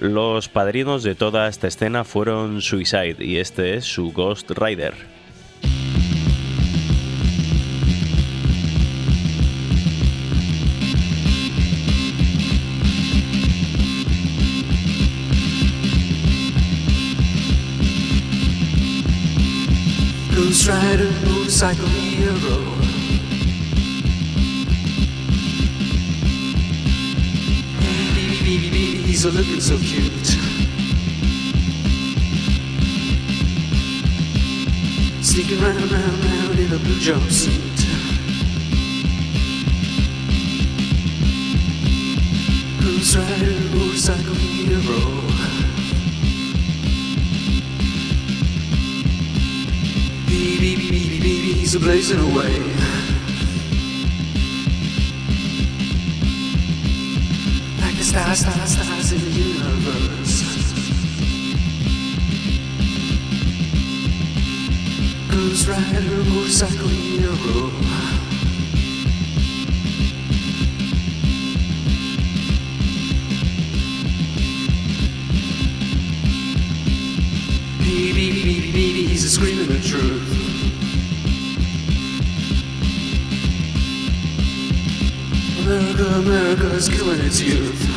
Los 0.00 0.48
padrinos 0.48 1.02
de 1.02 1.14
toda 1.14 1.48
esta 1.48 1.68
escena 1.68 2.04
fueron 2.04 2.60
Suicide 2.60 3.16
y 3.18 3.36
este 3.36 3.74
es 3.74 3.84
su 3.84 4.12
Ghost 4.12 4.50
Rider. 4.50 4.94
He's 29.14 29.24
a 29.26 29.30
looking 29.30 29.60
so 29.60 29.78
cute. 29.78 30.26
Sneaking 35.22 35.60
round, 35.60 35.92
round, 35.92 36.24
round 36.24 36.58
in 36.58 36.72
a 36.72 36.78
blue 36.78 36.98
jumpsuit. 36.98 37.78
Cruise 42.80 43.16
rider, 43.16 43.76
motorcycle 43.76 44.34
hero. 44.34 44.98
Baby, 50.26 50.74
baby, 50.74 51.20
baby, 51.20 51.52
he's 51.52 51.76
a 51.76 51.78
blazing 51.78 52.18
away. 52.18 53.03
Stars, 58.14 58.38
stars, 58.38 58.70
stars 58.70 59.12
in 59.12 59.18
the 59.18 59.30
universe. 59.30 60.42
Ghost 65.28 65.66
rider, 65.66 66.22
motorcycle 66.30 66.86
hero. 66.86 67.70
Baby, 77.80 78.30
baby, 78.30 78.72
baby, 78.72 79.06
he's 79.08 79.24
a 79.24 79.30
screaming 79.30 79.66
the 79.66 79.80
truth. 79.80 80.30
America, 85.64 86.04
America 86.04 86.66
is 86.76 86.88
killing 86.88 87.18
its 87.20 87.40
youth. 87.40 87.93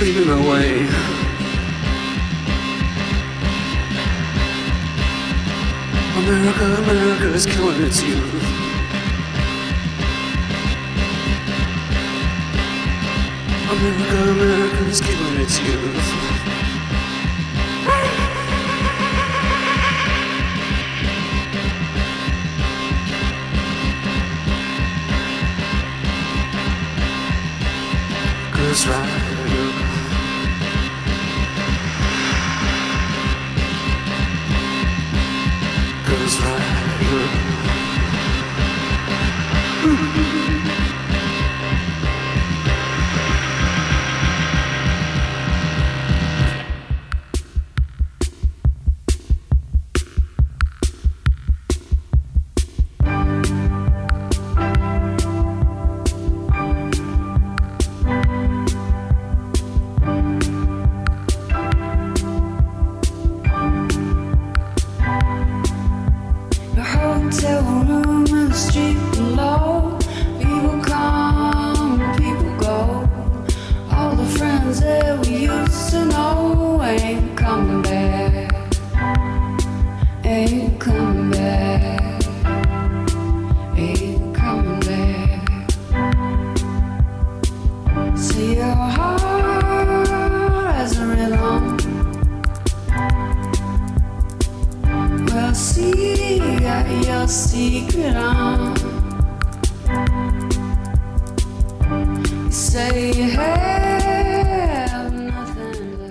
Screaming 0.00 0.30
away. 0.30 0.86
America, 6.16 6.64
America 6.82 7.34
is 7.34 7.44
killing 7.44 7.82
its 7.82 8.02
youth. 8.02 8.59
America, 13.70 14.30
America 14.32 14.84
is 14.86 15.00
killing 15.00 15.40
its 15.40 15.60
youth. 15.60 16.39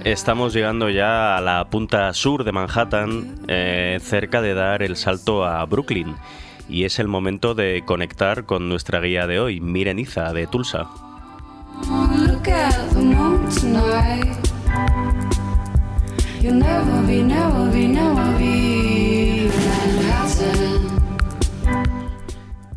Estamos 0.03 0.53
llegando 0.53 0.89
ya 0.89 1.37
a 1.37 1.41
la 1.41 1.69
punta 1.69 2.13
sur 2.13 2.43
de 2.43 2.51
Manhattan, 2.51 3.35
eh, 3.47 3.99
cerca 4.01 4.41
de 4.41 4.53
dar 4.53 4.81
el 4.81 4.95
salto 4.95 5.45
a 5.45 5.63
Brooklyn. 5.65 6.15
Y 6.67 6.85
es 6.85 6.99
el 6.99 7.07
momento 7.07 7.55
de 7.55 7.83
conectar 7.85 8.45
con 8.45 8.69
nuestra 8.69 8.99
guía 9.01 9.27
de 9.27 9.39
hoy, 9.39 9.59
Mireniza, 9.59 10.33
de 10.33 10.47
Tulsa. 10.47 10.87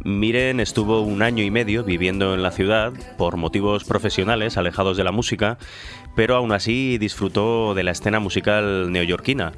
Miren 0.05 0.59
estuvo 0.59 1.03
un 1.03 1.23
año 1.23 1.45
y 1.45 1.51
medio 1.51 1.85
viviendo 1.85 2.35
en 2.35 2.43
la 2.43 2.51
ciudad 2.51 2.93
por 3.19 3.37
motivos 3.37 3.85
profesionales 3.85 4.57
alejados 4.57 4.97
de 4.97 5.05
la 5.05 5.13
música, 5.13 5.59
pero 6.17 6.35
aún 6.35 6.51
así 6.51 6.99
disfrutó 6.99 7.75
de 7.75 7.85
la 7.85 7.93
escena 7.93 8.19
musical 8.19 8.91
neoyorquina. 8.91 9.53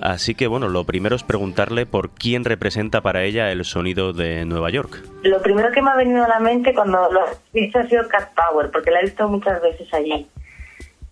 Así 0.00 0.34
que 0.34 0.48
bueno, 0.48 0.68
lo 0.68 0.84
primero 0.84 1.14
es 1.14 1.22
preguntarle 1.22 1.86
por 1.86 2.10
quién 2.10 2.44
representa 2.44 3.00
para 3.00 3.22
ella 3.22 3.52
el 3.52 3.64
sonido 3.64 4.12
de 4.12 4.44
Nueva 4.44 4.70
York. 4.70 5.02
Lo 5.22 5.40
primero 5.40 5.70
que 5.70 5.80
me 5.80 5.90
ha 5.90 5.96
venido 5.96 6.24
a 6.24 6.28
la 6.28 6.40
mente 6.40 6.74
cuando 6.74 7.10
lo 7.12 7.20
he 7.54 7.60
visto 7.60 7.78
ha 7.78 7.86
sido 7.86 8.08
Cat 8.08 8.30
Power, 8.34 8.70
porque 8.72 8.90
la 8.90 9.00
he 9.00 9.04
visto 9.04 9.28
muchas 9.28 9.62
veces 9.62 9.92
allí. 9.94 10.26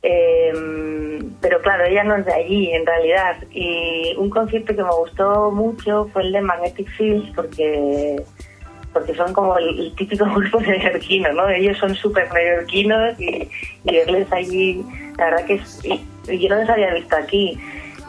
Em, 0.03 1.33
pero 1.41 1.63
claro, 1.63 1.85
ella 1.85 2.05
no 2.05 2.17
es 2.17 2.27
de 2.27 2.35
allí 2.35 2.73
en 2.73 2.85
realidad. 2.85 3.37
Y 3.51 4.15
un 4.19 4.29
concierto 4.29 4.77
que 4.77 4.83
me 4.83 4.91
gustó 4.91 5.51
mucho 5.51 6.11
fue 6.13 6.23
el 6.23 6.33
de 6.33 6.43
Magnetic 6.43 6.89
Fields, 6.91 7.33
porque 7.35 8.23
porque 8.95 9.15
son 9.15 9.35
como 9.35 9.59
el, 9.59 9.93
típico 9.97 10.25
grupo 10.35 10.61
neoyorquino, 10.61 11.33
¿no? 11.35 11.49
Ellos 11.51 11.77
son 11.77 11.95
súper 11.95 12.33
neoyorquinos 12.33 13.21
y, 13.21 13.49
y, 13.85 13.97
verles 13.97 14.33
allí, 14.33 14.83
la 15.19 15.27
verdad 15.27 15.45
que 15.45 15.55
es, 15.55 15.83
yo 15.83 16.49
no 16.49 16.57
les 16.57 16.71
había 16.71 16.95
visto 16.95 17.15
aquí 17.17 17.59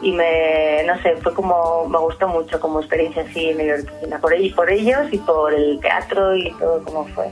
y 0.00 0.12
me, 0.12 0.84
no 0.86 1.00
sé, 1.02 1.16
fue 1.22 1.34
como, 1.34 1.88
me 1.88 1.98
gustó 1.98 2.28
mucho 2.28 2.60
como 2.60 2.80
experiencia 2.80 3.22
así 3.22 3.52
neoyorquina, 3.54 4.18
por, 4.18 4.32
por 4.54 4.70
ellos 4.70 5.06
y 5.10 5.18
por 5.18 5.52
el 5.52 5.80
teatro 5.80 6.34
y 6.36 6.50
todo 6.52 6.82
como 6.84 7.06
fue. 7.08 7.28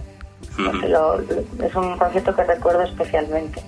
es 1.64 1.74
un 1.74 1.96
concierto 1.96 2.34
que 2.34 2.44
recuerdo 2.44 2.82
especialmente. 2.82 3.62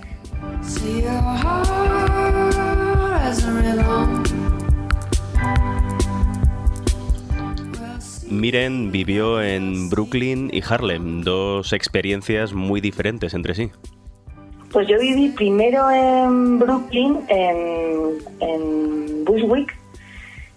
Miren 8.29 8.91
vivió 8.91 9.41
en 9.41 9.89
Brooklyn 9.89 10.49
y 10.51 10.61
Harlem, 10.67 11.21
dos 11.21 11.71
experiencias 11.71 12.53
muy 12.53 12.81
diferentes 12.81 13.33
entre 13.33 13.55
sí. 13.55 13.71
Pues 14.71 14.87
yo 14.87 14.99
viví 14.99 15.29
primero 15.29 15.89
en 15.89 16.59
Brooklyn, 16.59 17.19
en, 17.29 19.23
Bushwick, 19.23 19.73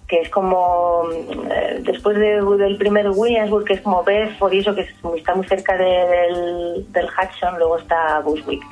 que 0.08 0.20
es 0.20 0.28
como 0.30 1.04
eh, 1.50 1.80
después 1.84 2.18
del 2.18 2.76
primer 2.76 3.10
Williamsburg, 3.10 3.64
que 3.64 3.74
es 3.74 3.80
como 3.80 4.02
Bedford 4.04 4.52
y 4.52 4.58
eso, 4.58 4.74
que 4.74 4.88
está 5.16 5.34
muy 5.34 5.46
cerca 5.46 5.76
del, 5.76 6.86
del 6.92 7.06
Hudson, 7.06 7.58
luego 7.58 7.78
está 7.78 8.20
Bushwick. 8.20 8.62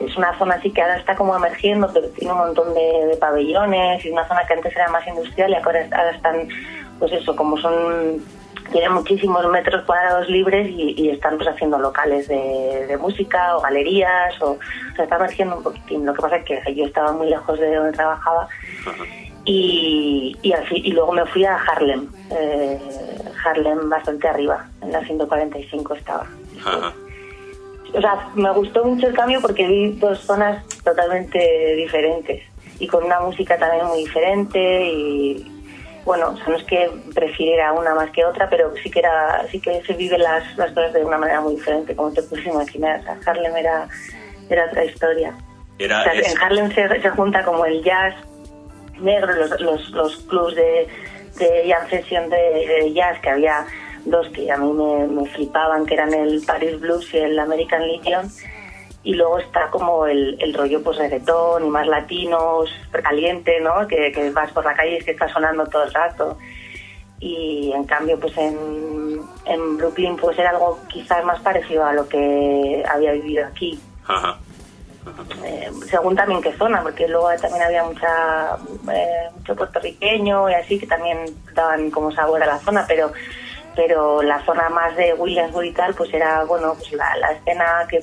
Es 0.00 0.16
una 0.16 0.36
zona 0.38 0.54
así 0.54 0.70
que 0.70 0.80
ahora 0.80 0.96
está 0.96 1.16
como 1.16 1.34
emergiendo, 1.34 1.90
pero 1.92 2.08
tiene 2.10 2.32
un 2.32 2.38
montón 2.38 2.72
de, 2.72 3.16
pabellones 3.18 4.04
y 4.04 4.10
una 4.10 4.26
zona 4.28 4.46
que 4.46 4.54
antes 4.54 4.74
era 4.74 4.88
más 4.88 5.06
industrial 5.08 5.50
y 5.50 5.54
ahora 5.54 6.10
están 6.14 6.48
pues 6.98 7.12
eso, 7.12 7.34
como 7.34 7.56
son 7.58 8.22
tienen 8.70 8.92
muchísimos 8.92 9.46
metros 9.50 9.82
cuadrados 9.84 10.28
libres 10.28 10.68
y, 10.70 11.08
están 11.08 11.36
pues 11.36 11.48
haciendo 11.48 11.78
locales 11.78 12.28
de, 12.28 12.98
música 13.00 13.56
o 13.56 13.60
galerías 13.60 14.40
o, 14.42 14.58
se 14.96 15.04
está 15.04 15.16
emergiendo 15.16 15.56
un 15.56 15.62
poquitín. 15.62 16.04
Lo 16.04 16.12
que 16.14 16.22
pasa 16.22 16.36
es 16.36 16.44
que 16.44 16.74
yo 16.74 16.84
estaba 16.84 17.12
muy 17.12 17.28
lejos 17.28 17.58
de 17.58 17.74
donde 17.74 17.92
trabajaba 17.92 18.48
y, 19.44 20.36
y, 20.42 20.92
luego 20.92 21.12
me 21.12 21.24
fui 21.26 21.44
a 21.44 21.56
Harlem, 21.56 22.06
eh, 22.30 22.78
Harlem 23.44 23.88
bastante 23.88 24.28
arriba, 24.28 24.66
en 24.82 24.92
la 24.92 25.02
145 25.04 25.94
estaba. 25.94 26.26
O 27.94 28.00
sea, 28.00 28.28
me 28.34 28.52
gustó 28.52 28.84
mucho 28.84 29.06
el 29.06 29.14
cambio 29.14 29.40
porque 29.40 29.66
vi 29.66 29.92
dos 29.92 30.18
zonas 30.20 30.62
totalmente 30.84 31.38
diferentes 31.76 32.42
y 32.78 32.86
con 32.86 33.04
una 33.04 33.20
música 33.20 33.56
también 33.58 33.86
muy 33.86 34.00
diferente 34.00 34.86
y, 34.86 35.57
bueno, 36.08 36.34
no 36.46 36.56
es 36.56 36.64
que 36.64 36.90
prefiriera 37.14 37.70
una 37.74 37.94
más 37.94 38.10
que 38.12 38.24
otra, 38.24 38.48
pero 38.48 38.72
sí 38.82 38.90
que 38.90 39.00
era, 39.00 39.46
sí 39.50 39.60
que 39.60 39.82
se 39.84 39.92
viven 39.92 40.22
las, 40.22 40.56
las 40.56 40.72
cosas 40.72 40.94
de 40.94 41.04
una 41.04 41.18
manera 41.18 41.42
muy 41.42 41.56
diferente, 41.56 41.94
como 41.94 42.10
te 42.14 42.22
puedes 42.22 42.46
imaginar. 42.46 43.02
Harlem 43.26 43.54
era, 43.54 43.86
era 44.48 44.64
otra 44.64 44.86
historia. 44.86 45.34
En 45.78 45.92
Harlem 45.92 46.72
se, 46.72 47.10
junta 47.10 47.44
como 47.44 47.66
el 47.66 47.84
jazz 47.84 48.14
negro, 48.98 49.34
los, 49.34 49.60
los, 49.60 49.90
los 49.90 50.16
clubs 50.28 50.54
de, 50.54 50.88
de 51.38 51.68
jazz 51.68 51.90
session 51.90 52.30
de, 52.30 52.90
jazz, 52.94 53.20
que 53.20 53.28
había 53.28 53.66
dos 54.06 54.30
que 54.30 54.50
a 54.50 54.56
mí 54.56 54.72
me, 54.72 55.08
me 55.08 55.28
flipaban, 55.28 55.84
que 55.84 55.92
eran 55.92 56.14
el 56.14 56.42
Paris 56.46 56.80
Blues 56.80 57.12
y 57.12 57.18
el 57.18 57.38
American 57.38 57.86
Legion 57.86 58.30
y 59.04 59.14
luego 59.14 59.38
está 59.38 59.70
como 59.70 60.06
el, 60.06 60.36
el 60.40 60.54
rollo 60.54 60.82
pues 60.82 60.98
reggaetón 60.98 61.64
y 61.64 61.70
más 61.70 61.86
latino, 61.86 62.64
súper 62.84 63.02
caliente, 63.02 63.60
¿no? 63.60 63.86
Que, 63.86 64.12
que, 64.12 64.30
vas 64.30 64.50
por 64.52 64.64
la 64.64 64.74
calle 64.74 64.98
y 64.98 65.04
que 65.04 65.12
está 65.12 65.28
sonando 65.28 65.66
todo 65.66 65.84
el 65.84 65.94
rato. 65.94 66.38
Y 67.20 67.72
en 67.72 67.84
cambio 67.84 68.18
pues 68.18 68.36
en, 68.36 69.20
en 69.44 69.76
Brooklyn 69.76 70.16
pues 70.16 70.38
era 70.38 70.50
algo 70.50 70.78
quizás 70.88 71.24
más 71.24 71.40
parecido 71.40 71.84
a 71.84 71.92
lo 71.92 72.08
que 72.08 72.84
había 72.88 73.12
vivido 73.12 73.46
aquí. 73.46 73.80
Eh, 75.44 75.70
según 75.88 76.14
también 76.14 76.42
qué 76.42 76.52
zona, 76.52 76.82
porque 76.82 77.08
luego 77.08 77.30
también 77.40 77.62
había 77.62 77.84
mucha 77.84 78.56
eh, 78.92 79.30
mucho 79.36 79.56
puertorriqueño 79.56 80.50
y 80.50 80.54
así 80.54 80.78
que 80.78 80.86
también 80.86 81.18
daban 81.54 81.90
como 81.90 82.12
sabor 82.12 82.42
a 82.42 82.46
la 82.46 82.58
zona, 82.58 82.84
pero 82.86 83.12
pero 83.74 84.22
la 84.22 84.44
zona 84.44 84.68
más 84.68 84.96
de 84.96 85.14
Williamsburg 85.14 85.66
y 85.66 85.72
tal, 85.72 85.94
pues 85.94 86.12
era 86.12 86.44
bueno 86.44 86.74
pues 86.74 86.92
la, 86.92 87.16
la 87.16 87.32
escena 87.32 87.86
que 87.88 88.00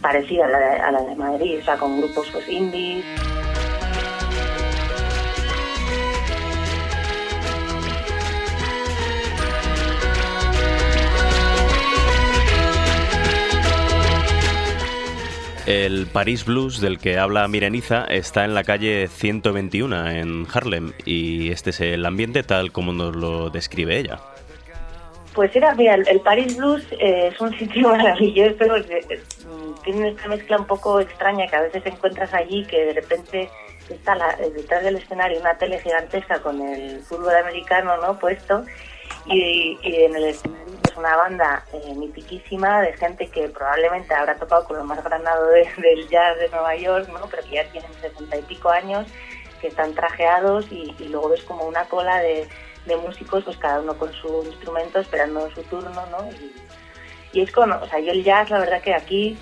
parecida 0.00 0.46
a 0.46 0.48
la, 0.48 0.58
de, 0.58 0.80
a 0.80 0.90
la 0.92 1.02
de 1.02 1.16
Madrid, 1.16 1.58
o 1.60 1.64
sea, 1.64 1.76
con 1.76 2.00
grupos 2.00 2.28
pues 2.32 2.48
indies. 2.48 3.04
El 15.68 16.06
Paris 16.06 16.46
Blues 16.46 16.80
del 16.80 16.98
que 16.98 17.18
habla 17.18 17.46
Mireniza 17.46 18.06
está 18.06 18.46
en 18.46 18.54
la 18.54 18.64
calle 18.64 19.06
121 19.06 20.08
en 20.08 20.46
Harlem 20.50 20.92
y 21.04 21.50
este 21.50 21.70
es 21.70 21.80
el 21.82 22.06
ambiente 22.06 22.42
tal 22.42 22.72
como 22.72 22.94
nos 22.94 23.14
lo 23.14 23.50
describe 23.50 23.98
ella. 23.98 24.18
Pues 25.34 25.54
era, 25.54 25.74
mira, 25.74 25.96
el, 25.96 26.20
Paris 26.20 26.56
Blues 26.56 26.86
eh, 26.92 27.28
es 27.34 27.38
un 27.38 27.52
sitio 27.58 27.86
maravilloso, 27.90 28.64
eh, 29.88 29.92
tiene 29.92 30.08
esta 30.10 30.28
mezcla 30.28 30.56
un 30.58 30.66
poco 30.66 31.00
extraña 31.00 31.46
que 31.46 31.56
a 31.56 31.62
veces 31.62 31.84
encuentras 31.86 32.32
allí, 32.34 32.64
que 32.66 32.86
de 32.86 32.92
repente 32.92 33.50
está 33.88 34.14
la, 34.14 34.36
detrás 34.36 34.84
del 34.84 34.96
escenario 34.96 35.40
una 35.40 35.56
tele 35.56 35.80
gigantesca 35.80 36.40
con 36.40 36.60
el 36.60 37.00
fútbol 37.00 37.34
americano 37.34 37.96
no 37.96 38.18
puesto 38.18 38.64
y, 39.24 39.78
en 39.82 40.14
el 40.14 40.24
escenario 40.24 40.74
es 40.84 40.96
una 40.96 41.16
banda 41.16 41.64
eh, 41.72 41.94
mitiquísima 41.94 42.82
de 42.82 42.92
gente 42.94 43.28
que 43.28 43.48
probablemente 43.48 44.14
habrá 44.14 44.36
tocado 44.36 44.64
con 44.64 44.78
lo 44.78 44.84
más 44.84 45.02
granado 45.02 45.48
del 45.48 46.08
jazz 46.08 46.38
de 46.38 46.48
Nueva 46.50 46.76
York, 46.76 47.08
¿no? 47.08 47.26
pero 47.30 47.42
que 47.44 47.50
ya 47.50 47.64
tienen 47.70 47.92
sesenta 47.94 48.36
y 48.36 48.42
pico 48.42 48.70
años, 48.70 49.06
que 49.60 49.68
están 49.68 49.94
trajeados 49.94 50.70
y, 50.70 50.94
luego 51.08 51.30
ves 51.30 51.42
como 51.42 51.64
una 51.64 51.84
cola 51.84 52.18
de, 52.20 52.48
músicos, 53.02 53.44
pues 53.44 53.58
cada 53.58 53.80
uno 53.80 53.98
con 53.98 54.10
su 54.14 54.44
instrumento 54.46 54.98
esperando 54.98 55.50
su 55.50 55.62
turno, 55.64 56.06
¿no? 56.10 56.26
Y, 57.34 57.42
es 57.42 57.52
con, 57.52 57.70
o 57.70 57.86
sea, 57.86 58.00
yo 58.00 58.12
el 58.12 58.24
jazz, 58.24 58.48
la 58.48 58.60
verdad 58.60 58.80
que 58.80 58.94
aquí 58.94 59.36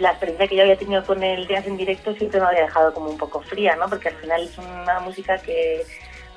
la 0.00 0.10
experiencia 0.10 0.48
que 0.48 0.56
yo 0.56 0.62
había 0.62 0.76
tenido 0.76 1.04
con 1.04 1.22
el 1.22 1.46
jazz 1.46 1.66
en 1.66 1.76
directo 1.76 2.14
siempre 2.14 2.40
me 2.40 2.46
había 2.46 2.62
dejado 2.62 2.92
como 2.92 3.10
un 3.10 3.18
poco 3.18 3.40
fría, 3.42 3.76
¿no? 3.76 3.86
Porque 3.88 4.08
al 4.08 4.16
final 4.16 4.42
es 4.42 4.56
una 4.58 5.00
música 5.00 5.38
que 5.38 5.84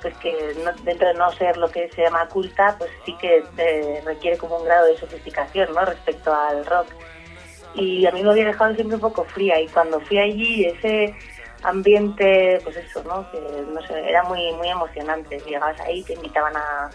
pues 0.02 0.18
que 0.18 0.54
dentro 0.84 1.08
de 1.08 1.14
no 1.14 1.32
ser 1.32 1.56
lo 1.56 1.72
que 1.72 1.90
se 1.92 2.02
llama 2.02 2.28
culta, 2.28 2.76
pues 2.78 2.92
sí 3.06 3.16
que 3.22 3.42
requiere 4.04 4.38
como 4.38 4.58
un 4.58 4.66
grado 4.66 4.88
de 4.88 4.98
sofisticación, 4.98 5.74
¿no? 5.74 5.86
Respecto 5.86 6.34
al 6.34 6.66
rock. 6.66 6.88
Y 7.74 8.06
a 8.06 8.12
mí 8.12 8.22
me 8.22 8.32
había 8.32 8.48
dejado 8.48 8.76
siempre 8.76 8.96
un 8.96 9.02
poco 9.02 9.24
fría 9.24 9.62
y 9.62 9.68
cuando 9.70 10.02
fui 10.02 10.18
allí 10.18 10.66
ese 10.66 11.16
ambiente, 11.64 12.60
pues 12.66 12.76
eso, 12.76 13.02
¿no? 13.04 13.26
No 13.72 13.96
era 13.96 14.24
muy 14.24 14.52
muy 14.54 14.68
emocionante. 14.68 15.40
Llegabas 15.40 15.80
ahí, 15.80 16.04
te 16.04 16.16
invitaban 16.16 16.58
a, 16.58 16.90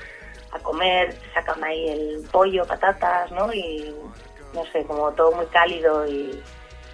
a 0.52 0.58
comer, 0.58 1.16
sacaban 1.32 1.64
ahí 1.64 1.88
el 1.88 2.28
pollo, 2.30 2.66
patatas, 2.66 3.32
¿no? 3.32 3.50
Y 3.54 3.94
no 4.52 4.64
sé, 4.66 4.84
como 4.84 5.10
todo 5.12 5.32
muy 5.32 5.46
cálido 5.46 6.06
y 6.06 6.42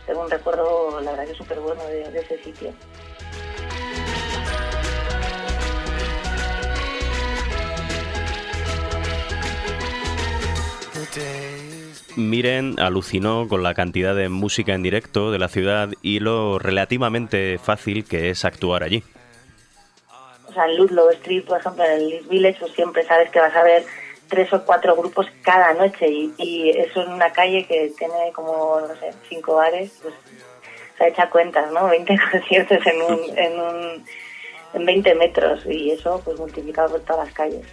tengo 0.07 0.22
un 0.22 0.30
recuerdo, 0.30 1.00
la 1.00 1.12
verdad 1.12 1.26
que 1.26 1.34
súper 1.34 1.61
bueno 1.61 1.84
de, 1.86 2.11
de 2.11 2.20
ese 2.20 2.42
sitio. 2.42 2.72
Miren 12.16 12.78
alucinó 12.78 13.48
con 13.48 13.62
la 13.62 13.74
cantidad 13.74 14.14
de 14.14 14.28
música 14.28 14.74
en 14.74 14.82
directo 14.82 15.32
de 15.32 15.38
la 15.38 15.48
ciudad 15.48 15.90
y 16.02 16.20
lo 16.20 16.59
relativamente 16.59 17.59
fácil 17.59 18.05
que 18.05 18.30
es 18.30 18.44
actuar 18.44 18.82
allí. 18.84 19.02
O 20.46 20.52
sea, 20.52 20.66
en 20.66 20.76
Ludlow 20.76 21.11
Street, 21.11 21.44
por 21.44 21.59
ejemplo, 21.59 21.84
en 21.84 21.90
el 21.92 22.26
Village, 22.28 22.59
pues 22.61 22.72
siempre 22.72 23.05
sabes 23.05 23.30
que 23.30 23.40
vas 23.40 23.55
a 23.57 23.64
ver 23.64 23.84
tres 24.29 24.53
o 24.53 24.64
cuatro 24.64 24.97
grupos 24.97 25.27
cada 25.43 25.72
noche 25.75 26.09
y, 26.09 26.70
eso 26.70 27.03
en 27.03 27.12
una 27.12 27.33
calle 27.33 27.66
que 27.66 27.93
tiene 27.97 28.33
como, 28.33 28.81
no 28.81 28.95
sé, 28.97 29.11
cinco 29.29 29.57
bares, 29.57 29.93
pues 30.03 30.14
se 30.99 31.09
echa 31.09 31.31
cuentas, 31.31 31.70
¿no? 31.72 31.87
20 31.89 32.16
conciertos 32.31 32.87
en 32.87 33.03
un, 33.03 33.39
en 33.39 33.61
un 33.61 34.05
en 34.75 34.85
20 34.85 35.14
metros 35.14 35.64
y 35.66 35.93
eso 35.93 36.20
pues 36.25 36.39
multiplicado 36.39 36.91
por 36.91 37.01
todas 37.01 37.27
las 37.27 37.35
calles. 37.35 37.66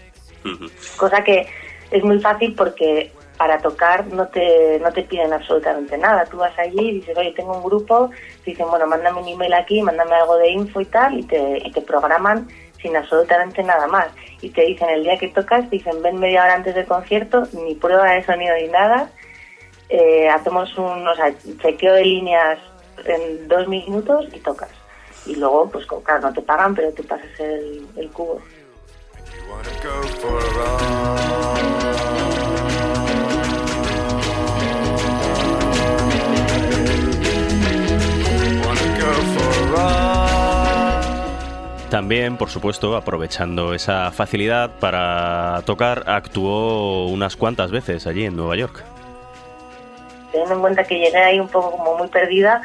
Cosa 0.97 1.23
que 1.23 1.47
es 1.91 2.03
muy 2.03 2.19
fácil 2.19 2.55
porque 2.55 3.11
para 3.37 3.57
tocar 3.57 4.05
no 4.07 4.27
te, 4.27 4.79
no 4.79 4.91
te 4.91 5.01
piden 5.03 5.33
absolutamente 5.33 5.97
nada. 5.97 6.25
Tú 6.25 6.37
vas 6.37 6.57
allí 6.59 6.79
y 6.79 6.91
dices, 6.93 7.17
oye, 7.17 7.31
tengo 7.31 7.57
un 7.57 7.63
grupo, 7.63 8.11
te 8.43 8.51
dicen, 8.51 8.69
bueno, 8.69 8.85
mándame 8.85 9.19
un 9.19 9.27
email 9.27 9.53
aquí, 9.53 9.81
mándame 9.81 10.13
algo 10.13 10.37
de 10.37 10.51
info 10.51 10.79
y 10.79 10.85
tal, 10.85 11.17
y 11.17 11.23
te, 11.23 11.57
y 11.65 11.71
te 11.71 11.81
programan 11.81 12.47
sin 12.81 12.95
absolutamente 12.95 13.63
nada 13.63 13.87
más. 13.87 14.07
Y 14.41 14.49
te 14.49 14.61
dicen, 14.63 14.89
el 14.89 15.03
día 15.03 15.17
que 15.17 15.29
tocas, 15.29 15.69
dicen, 15.69 16.01
ven 16.01 16.19
media 16.19 16.43
hora 16.43 16.55
antes 16.55 16.75
del 16.75 16.85
concierto, 16.85 17.47
ni 17.53 17.75
prueba 17.75 18.11
de 18.11 18.23
sonido 18.23 18.55
ni 18.55 18.67
nada. 18.67 19.11
Eh, 19.89 20.29
hacemos 20.29 20.77
un, 20.77 21.07
o 21.07 21.15
sea, 21.15 21.33
chequeo 21.61 21.93
de 21.93 22.05
líneas 22.05 22.59
en 23.05 23.47
dos 23.47 23.67
minutos 23.67 24.25
y 24.33 24.39
tocas. 24.39 24.69
Y 25.25 25.35
luego, 25.35 25.69
pues 25.69 25.85
claro, 25.85 26.21
no 26.21 26.33
te 26.33 26.41
pagan, 26.41 26.73
pero 26.73 26.91
te 26.91 27.03
pasas 27.03 27.39
el 27.39 28.09
cubo. 28.11 28.41
También, 41.91 42.37
por 42.37 42.49
supuesto, 42.49 42.95
aprovechando 42.95 43.73
esa 43.73 44.11
facilidad 44.11 44.71
para 44.79 45.61
tocar, 45.65 46.03
actuó 46.07 47.07
unas 47.07 47.35
cuantas 47.35 47.69
veces 47.69 48.07
allí 48.07 48.23
en 48.23 48.37
Nueva 48.37 48.55
York. 48.55 48.81
Teniendo 50.31 50.55
en 50.55 50.61
cuenta 50.61 50.85
que 50.85 50.97
llegué 50.97 51.17
ahí 51.17 51.37
un 51.41 51.49
poco 51.49 51.71
como 51.71 51.97
muy 51.97 52.07
perdida, 52.07 52.61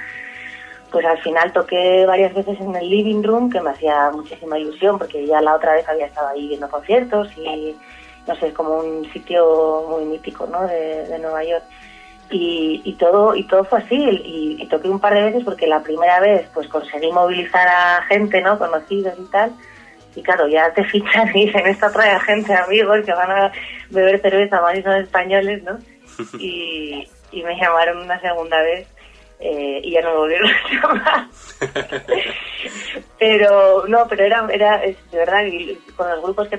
pues 0.92 1.04
al 1.04 1.18
final 1.18 1.52
toqué 1.52 2.06
varias 2.06 2.34
veces 2.34 2.60
en 2.60 2.76
el 2.76 2.88
living 2.88 3.24
room, 3.24 3.50
que 3.50 3.60
me 3.60 3.70
hacía 3.70 4.12
muchísima 4.12 4.60
ilusión, 4.60 4.96
porque 4.96 5.26
ya 5.26 5.40
la 5.40 5.56
otra 5.56 5.72
vez 5.72 5.88
había 5.88 6.06
estado 6.06 6.28
ahí 6.28 6.46
viendo 6.46 6.70
conciertos 6.70 7.28
y, 7.36 7.74
no 8.28 8.36
sé, 8.36 8.46
es 8.46 8.54
como 8.54 8.78
un 8.78 9.12
sitio 9.12 9.86
muy 9.90 10.04
mítico, 10.04 10.46
¿no?, 10.46 10.68
de, 10.68 11.04
de 11.08 11.18
Nueva 11.18 11.42
York 11.42 11.64
y, 12.30 12.96
todo 12.98 13.34
y 13.34 13.44
todo 13.44 13.64
fue 13.64 13.78
así 13.78 13.96
y, 13.96 14.66
toqué 14.68 14.88
un 14.88 15.00
par 15.00 15.14
de 15.14 15.22
veces 15.22 15.44
porque 15.44 15.66
la 15.66 15.82
primera 15.82 16.20
vez 16.20 16.48
pues 16.52 16.66
conseguí 16.68 17.10
movilizar 17.12 17.66
a 17.68 18.02
gente 18.08 18.40
no 18.40 18.58
conocidos 18.58 19.14
y 19.18 19.30
tal 19.30 19.52
y 20.14 20.22
claro 20.22 20.48
ya 20.48 20.72
te 20.72 20.84
fichan 20.90 21.28
y 21.34 21.46
dicen 21.46 21.66
esta 21.66 21.90
trae 21.92 22.18
gente 22.20 22.52
amigos 22.54 23.04
que 23.04 23.12
van 23.12 23.30
a 23.30 23.52
beber 23.90 24.20
cerveza 24.20 24.60
más 24.60 24.76
y 24.76 24.82
son 24.82 24.96
españoles 24.96 25.62
no 25.62 25.78
y, 26.38 27.08
me 27.32 27.60
llamaron 27.60 27.98
una 27.98 28.18
segunda 28.20 28.60
vez 28.62 28.88
eh, 29.40 29.80
y 29.84 29.90
ya 29.90 30.00
no 30.00 30.12
me 30.12 30.16
volvieron 30.16 30.48
a 30.48 30.72
llamar. 30.72 31.26
Pero 33.18 33.86
no 33.88 34.06
pero 34.08 34.24
era 34.24 34.46
era 34.50 34.78
de 34.78 34.96
verdad 35.12 35.42
con 35.96 36.08
los 36.08 36.22
grupos 36.22 36.48
que 36.48 36.58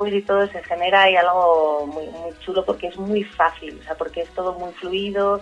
y 0.00 0.22
todo 0.22 0.46
se 0.48 0.62
genera 0.64 1.02
ahí 1.02 1.16
algo 1.16 1.86
muy, 1.86 2.06
muy 2.06 2.36
chulo 2.40 2.64
porque 2.64 2.88
es 2.88 2.96
muy 2.96 3.22
fácil, 3.22 3.78
o 3.80 3.84
sea, 3.84 3.94
porque 3.94 4.22
es 4.22 4.28
todo 4.30 4.52
muy 4.58 4.72
fluido 4.72 5.40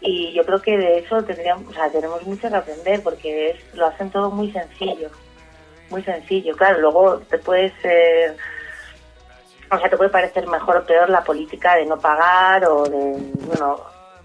y 0.00 0.32
yo 0.32 0.44
creo 0.44 0.62
que 0.62 0.76
de 0.76 0.98
eso 0.98 1.22
tendríamos, 1.22 1.68
o 1.68 1.72
sea, 1.72 1.90
tenemos 1.90 2.22
mucho 2.22 2.48
que 2.48 2.56
aprender 2.56 3.02
porque 3.02 3.50
es, 3.50 3.74
lo 3.74 3.86
hacen 3.86 4.10
todo 4.10 4.30
muy 4.30 4.50
sencillo, 4.52 5.10
muy 5.90 6.02
sencillo. 6.02 6.56
Claro, 6.56 6.80
luego 6.80 7.18
te 7.18 7.38
puedes, 7.38 7.72
o 9.70 9.78
sea, 9.78 9.90
te 9.90 9.96
puede 9.96 10.10
parecer 10.10 10.46
mejor 10.46 10.78
o 10.78 10.86
peor 10.86 11.10
la 11.10 11.24
política 11.24 11.76
de 11.76 11.86
no 11.86 11.98
pagar 11.98 12.64
o 12.64 12.84
de, 12.84 13.16
bueno, 13.46 13.80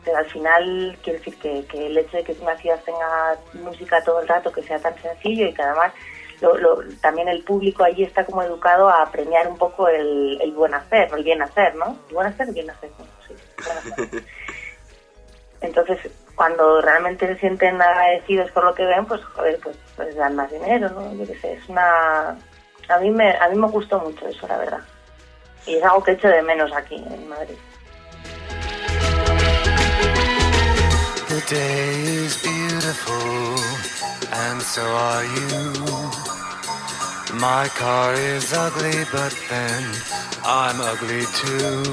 pero 0.05 0.17
al 0.17 0.25
final 0.25 0.97
quiero 1.01 1.19
decir 1.19 1.37
que, 1.37 1.65
que 1.65 1.87
el 1.87 1.97
hecho 1.97 2.17
de 2.17 2.23
que 2.23 2.35
una 2.39 2.57
ciudad 2.57 2.79
tenga 2.85 3.37
música 3.53 4.03
todo 4.03 4.21
el 4.21 4.27
rato, 4.27 4.51
que 4.51 4.63
sea 4.63 4.79
tan 4.79 4.95
sencillo 5.01 5.47
y 5.47 5.53
que 5.53 5.61
además 5.61 5.93
también 7.01 7.27
el 7.27 7.43
público 7.43 7.83
allí 7.83 8.03
está 8.03 8.25
como 8.25 8.43
educado 8.43 8.89
a 8.89 9.09
premiar 9.11 9.47
un 9.47 9.57
poco 9.57 9.87
el, 9.87 10.53
buen 10.55 10.73
hacer, 10.73 11.09
el 11.15 11.23
bien 11.23 11.41
hacer, 11.41 11.75
¿no? 11.75 11.97
El 12.09 12.15
buen 12.15 12.27
hacer, 12.27 12.47
el 12.47 12.53
bien 12.53 12.69
hacer, 12.69 12.89
sí, 13.27 13.33
Entonces, 15.61 15.99
cuando 16.35 16.81
realmente 16.81 17.25
se 17.27 17.39
sienten 17.39 17.81
agradecidos 17.81 18.51
por 18.51 18.65
lo 18.65 18.75
que 18.75 18.85
ven, 18.85 19.05
pues, 19.05 19.23
joder, 19.23 19.59
pues, 19.63 19.77
pues 19.95 20.15
dan 20.15 20.35
más 20.35 20.51
dinero, 20.51 20.89
¿no? 20.89 21.13
Yo 21.13 21.25
qué 21.25 21.39
sé, 21.39 21.53
es 21.53 21.69
una... 21.69 22.37
A 22.89 22.97
mí, 22.99 23.11
me, 23.11 23.37
a 23.37 23.47
mí 23.47 23.57
me 23.57 23.67
gustó 23.67 23.99
mucho 23.99 24.27
eso, 24.27 24.45
la 24.47 24.57
verdad. 24.57 24.81
Y 25.65 25.75
es 25.75 25.83
algo 25.83 26.03
que 26.03 26.11
echo 26.11 26.27
de 26.27 26.41
menos 26.41 26.73
aquí, 26.73 26.95
en 26.95 27.29
Madrid. 27.29 27.57
and 34.33 34.61
so 34.61 34.81
are 34.81 35.25
you. 35.25 36.22
My 37.33 37.67
car 37.79 38.13
is 38.13 38.53
ugly, 38.53 39.05
but 39.11 39.33
then 39.49 39.83
I'm 40.45 40.79
ugly 40.79 41.25
too. 41.41 41.83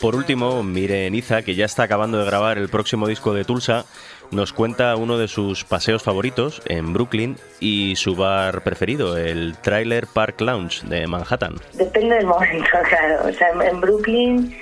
Por 0.00 0.16
último, 0.16 0.64
Mire 0.64 1.08
Niza, 1.10 1.42
que 1.42 1.54
ya 1.54 1.64
está 1.64 1.84
acabando 1.84 2.18
de 2.18 2.24
grabar 2.24 2.58
el 2.58 2.68
próximo 2.68 3.06
disco 3.06 3.34
de 3.34 3.44
Tulsa, 3.44 3.84
nos 4.32 4.52
cuenta 4.52 4.96
uno 4.96 5.16
de 5.16 5.28
sus 5.28 5.64
paseos 5.64 6.02
favoritos 6.02 6.60
en 6.66 6.92
Brooklyn 6.92 7.36
y 7.60 7.94
su 7.94 8.16
bar 8.16 8.62
preferido, 8.64 9.16
el 9.16 9.56
Trailer 9.58 10.08
Park 10.08 10.40
Lounge 10.40 10.84
de 10.84 11.06
Manhattan. 11.06 11.54
Depende 11.74 12.16
del 12.16 12.26
momento, 12.26 12.68
claro. 12.88 13.28
O 13.28 13.32
sea, 13.32 13.50
en 13.64 13.80
Brooklyn 13.80 14.56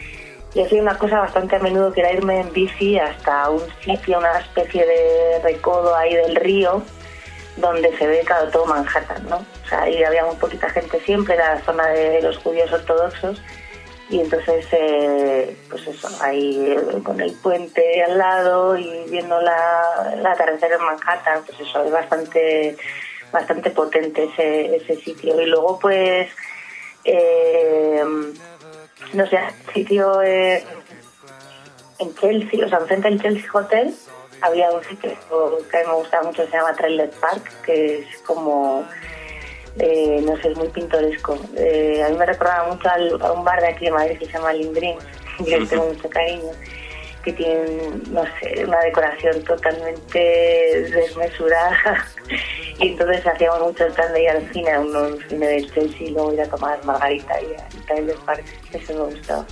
y 0.55 0.61
hacía 0.61 0.83
una 0.83 0.99
cosa 0.99 1.21
bastante 1.21 1.57
a 1.57 1.59
menudo 1.61 1.93
que 1.93 2.01
era 2.01 2.13
irme 2.13 2.41
en 2.41 2.53
bici 2.53 2.99
hasta 2.99 3.49
un 3.49 3.63
sitio, 3.83 4.19
una 4.19 4.41
especie 4.41 4.85
de 4.85 5.41
recodo 5.43 5.95
ahí 5.97 6.15
del 6.15 6.37
río, 6.37 6.83
donde 7.61 7.97
se 7.97 8.07
ve 8.07 8.21
claro, 8.25 8.51
todo 8.51 8.67
Manhattan, 8.67 9.29
¿no? 9.29 9.37
O 9.37 9.69
sea, 9.69 9.83
ahí 9.83 10.03
había 10.03 10.25
muy 10.25 10.37
poquita 10.37 10.69
gente 10.71 11.01
siempre, 11.01 11.35
era 11.35 11.55
la 11.55 11.61
zona 11.63 11.87
de 11.89 12.23
los 12.23 12.39
judíos 12.39 12.73
ortodoxos, 12.73 13.41
y 14.09 14.21
entonces, 14.21 14.67
eh, 14.73 15.57
pues 15.69 15.87
eso, 15.87 16.09
ahí 16.21 16.73
eh, 16.73 17.03
con 17.05 17.21
el 17.21 17.33
puente 17.35 18.03
al 18.03 18.19
lado 18.19 18.77
y 18.77 19.05
viendo 19.09 19.41
la, 19.41 20.15
la 20.17 20.33
atardecer 20.33 20.73
en 20.73 20.85
Manhattan, 20.85 21.43
pues 21.47 21.61
eso, 21.61 21.85
es 21.85 21.93
bastante, 21.93 22.77
bastante 23.31 23.71
potente 23.71 24.25
ese, 24.25 24.77
ese 24.77 24.97
sitio. 24.97 25.41
Y 25.41 25.47
luego, 25.47 25.79
pues... 25.79 26.29
Eh, 27.05 28.05
no 29.13 29.27
sé, 29.27 29.39
sitio 29.75 30.23
eh, 30.23 30.65
en 31.99 32.15
Chelsea, 32.15 32.65
o 32.65 32.69
sea, 32.69 32.79
enfrente 32.79 33.09
del 33.09 33.21
Chelsea 33.21 33.51
Hotel, 33.53 33.95
había 34.43 34.71
un 34.71 34.83
sitio 34.85 35.11
que 35.71 35.77
a 35.77 35.81
mí 35.81 35.87
me 35.87 35.95
gustaba 35.95 36.25
mucho, 36.25 36.45
se 36.47 36.53
llama 36.53 36.75
Trailer 36.75 37.11
Park, 37.21 37.53
que 37.65 38.01
es 38.01 38.19
como, 38.27 38.85
eh, 39.79 40.21
no 40.25 40.37
sé, 40.41 40.51
es 40.51 40.57
muy 40.57 40.69
pintoresco. 40.69 41.39
Eh, 41.57 42.03
a 42.05 42.09
mí 42.09 42.17
me 42.17 42.27
recordaba 42.27 42.73
mucho 42.73 42.89
a 42.89 43.33
un 43.33 43.45
bar 43.45 43.61
de 43.61 43.69
aquí 43.69 43.87
de 43.87 43.91
Madrid 43.93 44.19
que 44.19 44.27
se 44.27 44.33
llama 44.33 44.53
Lindrin, 44.53 44.97
que 45.45 45.59
le 45.59 45.67
tengo 45.67 45.87
mucho 45.87 46.09
cariño, 46.09 46.53
que 47.25 47.33
tiene, 47.33 47.91
no 48.11 48.25
sé, 48.41 48.65
una 48.65 48.81
decoración 48.81 49.43
totalmente 49.45 50.19
desmesurada. 50.91 52.07
y 52.79 52.89
entonces 52.89 53.27
hacíamos 53.27 53.61
mucho 53.61 53.87
el 53.87 53.93
plan 53.93 54.13
de 54.13 54.23
ir 54.23 54.31
al 54.31 54.53
cine, 54.53 54.73
a 54.73 54.81
un 54.81 55.19
cine 55.29 55.47
del 55.47 55.73
Chelsea 55.73 56.09
y 56.09 56.11
luego 56.11 56.33
ir 56.33 56.41
a 56.41 56.49
tomar 56.49 56.83
margarita 56.85 57.41
y 57.43 57.55
a 57.55 57.87
Trailer 57.87 58.17
Park. 58.25 58.45
Eso 58.73 58.95
me 58.95 59.15
gustaba. 59.15 59.47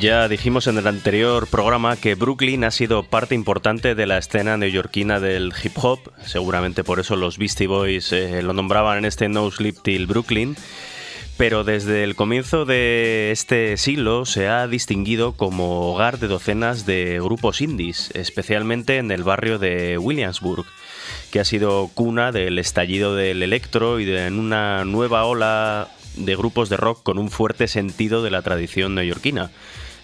Ya 0.00 0.28
dijimos 0.28 0.66
en 0.66 0.78
el 0.78 0.86
anterior 0.86 1.46
programa 1.46 1.94
que 1.94 2.14
Brooklyn 2.14 2.64
ha 2.64 2.70
sido 2.70 3.02
parte 3.02 3.34
importante 3.34 3.94
de 3.94 4.06
la 4.06 4.16
escena 4.16 4.56
neoyorquina 4.56 5.20
del 5.20 5.52
hip 5.62 5.74
hop, 5.76 5.98
seguramente 6.24 6.84
por 6.84 7.00
eso 7.00 7.16
los 7.16 7.36
Beastie 7.36 7.66
Boys 7.66 8.10
eh, 8.12 8.40
lo 8.42 8.54
nombraban 8.54 8.96
en 8.96 9.04
este 9.04 9.28
No 9.28 9.50
Sleep 9.50 9.76
Till 9.82 10.06
Brooklyn, 10.06 10.56
pero 11.36 11.64
desde 11.64 12.02
el 12.02 12.16
comienzo 12.16 12.64
de 12.64 13.30
este 13.30 13.76
siglo 13.76 14.24
se 14.24 14.48
ha 14.48 14.66
distinguido 14.68 15.32
como 15.32 15.92
hogar 15.92 16.18
de 16.18 16.28
docenas 16.28 16.86
de 16.86 17.20
grupos 17.22 17.60
indies, 17.60 18.10
especialmente 18.14 18.96
en 18.96 19.10
el 19.10 19.22
barrio 19.22 19.58
de 19.58 19.98
Williamsburg 19.98 20.64
que 21.30 21.40
ha 21.40 21.44
sido 21.44 21.90
cuna 21.92 22.32
del 22.32 22.58
estallido 22.58 23.14
del 23.16 23.42
electro 23.42 24.00
y 24.00 24.06
de 24.06 24.28
una 24.28 24.86
nueva 24.86 25.24
ola 25.24 25.88
de 26.16 26.36
grupos 26.36 26.70
de 26.70 26.78
rock 26.78 27.02
con 27.02 27.18
un 27.18 27.30
fuerte 27.30 27.68
sentido 27.68 28.22
de 28.22 28.30
la 28.30 28.40
tradición 28.40 28.94
neoyorquina 28.94 29.50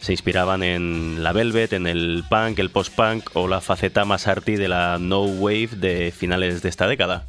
se 0.00 0.12
inspiraban 0.12 0.62
en 0.62 1.22
la 1.22 1.32
Velvet, 1.32 1.72
en 1.72 1.86
el 1.86 2.24
punk, 2.28 2.58
el 2.58 2.70
post-punk 2.70 3.30
o 3.34 3.48
la 3.48 3.60
faceta 3.60 4.04
más 4.04 4.26
arty 4.26 4.56
de 4.56 4.68
la 4.68 4.98
no 4.98 5.22
wave 5.22 5.70
de 5.76 6.12
finales 6.16 6.62
de 6.62 6.68
esta 6.68 6.86
década. 6.86 7.26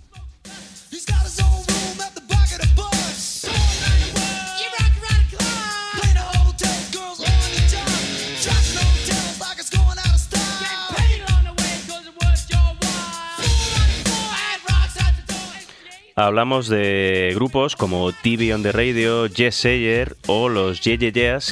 Hablamos 16.20 16.68
de 16.68 17.32
grupos 17.36 17.76
como 17.76 18.12
TV 18.12 18.52
on 18.52 18.64
the 18.64 18.72
Radio, 18.72 19.30
Jess 19.30 19.54
Sayer 19.54 20.18
o 20.26 20.50
los 20.50 20.82
Ye 20.82 20.98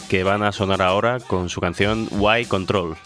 que 0.09 0.23
van 0.23 0.41
a 0.41 0.51
sonar 0.51 0.81
ahora 0.81 1.19
con 1.19 1.49
su 1.49 1.61
canción 1.61 2.07
Why 2.13 2.45
Control. 2.45 2.97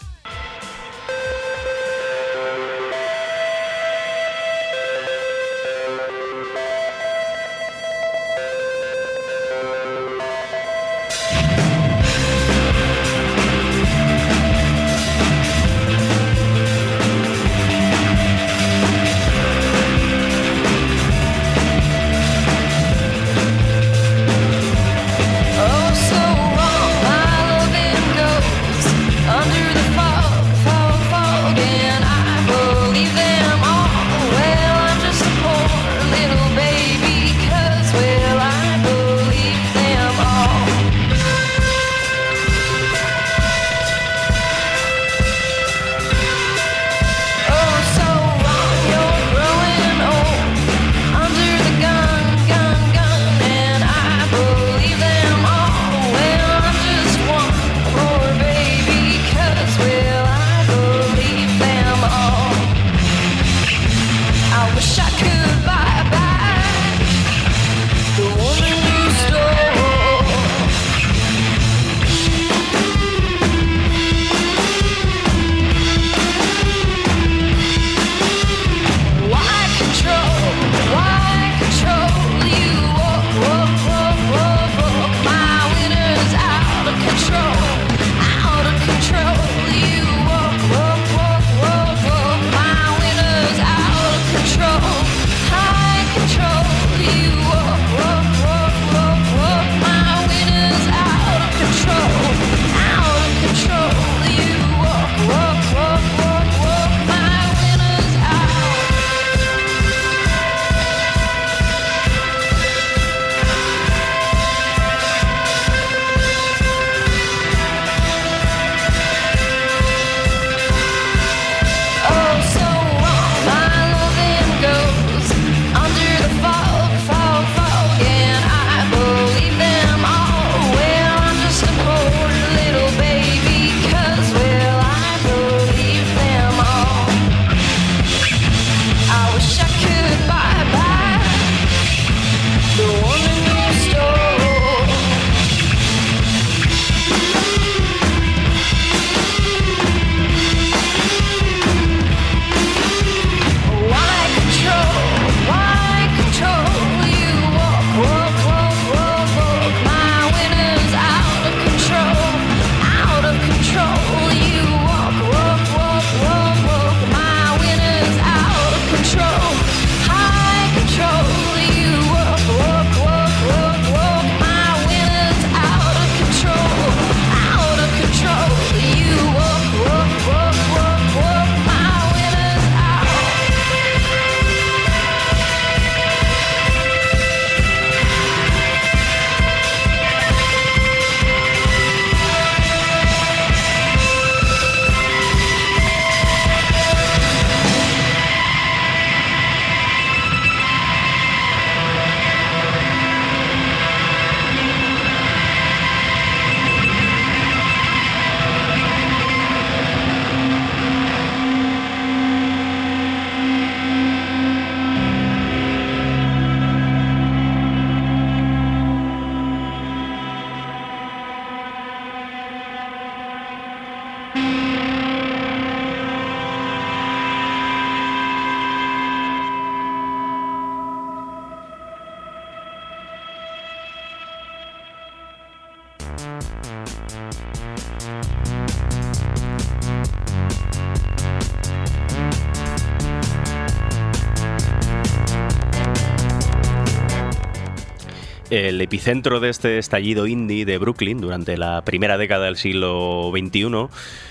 El 248.50 248.80
epicentro 248.80 249.38
de 249.38 249.48
este 249.48 249.78
estallido 249.78 250.26
indie 250.26 250.64
de 250.64 250.76
Brooklyn 250.76 251.20
durante 251.20 251.56
la 251.56 251.82
primera 251.84 252.18
década 252.18 252.46
del 252.46 252.56
siglo 252.56 253.30
XXI 253.30 253.86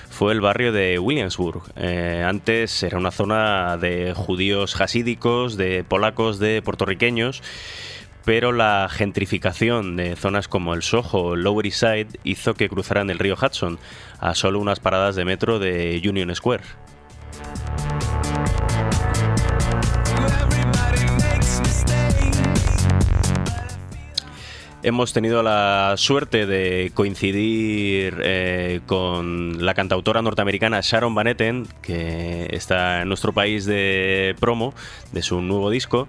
fue 0.10 0.34
el 0.34 0.42
barrio 0.42 0.74
de 0.74 1.00
Williamsburg. 1.00 1.64
Eh, 1.78 2.22
antes 2.28 2.84
era 2.84 2.98
una 2.98 3.12
zona 3.12 3.78
de 3.78 4.14
judíos 4.14 4.80
hasídicos, 4.82 5.56
de 5.56 5.86
polacos, 5.86 6.38
de 6.38 6.62
puertorriqueños 6.62 7.42
pero 8.26 8.52
la 8.52 8.88
gentrificación 8.92 9.96
de 9.96 10.16
zonas 10.16 10.48
como 10.48 10.74
el 10.74 10.84
Soho 10.84 11.36
Lower 11.36 11.66
East 11.66 11.80
Side 11.80 12.20
hizo 12.24 12.54
que 12.54 12.70
cruzaran 12.70 13.10
el 13.10 13.18
río 13.18 13.36
Hudson 13.42 13.80
a 14.20 14.36
solo 14.36 14.60
unas 14.60 14.80
paradas 14.80 15.16
de 15.16 15.26
metro 15.26 15.58
de 15.58 16.00
Union 16.06 16.36
Square. 16.36 16.64
Hemos 24.82 25.12
tenido 25.12 25.44
la 25.44 25.96
suerte 25.98 26.46
de 26.46 26.92
coincidir 26.94 28.22
eh, 28.24 28.80
con 28.86 29.66
la 29.66 29.74
cantautora 29.74 30.22
norteamericana 30.22 30.80
Sharon 30.82 31.14
Van 31.14 31.28
Etten, 31.28 31.68
que 31.82 32.48
está 32.52 33.02
en 33.02 33.10
nuestro 33.10 33.34
país 33.34 33.66
de 33.66 34.38
promo 34.40 34.74
de 35.12 35.22
su 35.22 35.42
nuevo 35.42 35.70
disco. 35.70 36.08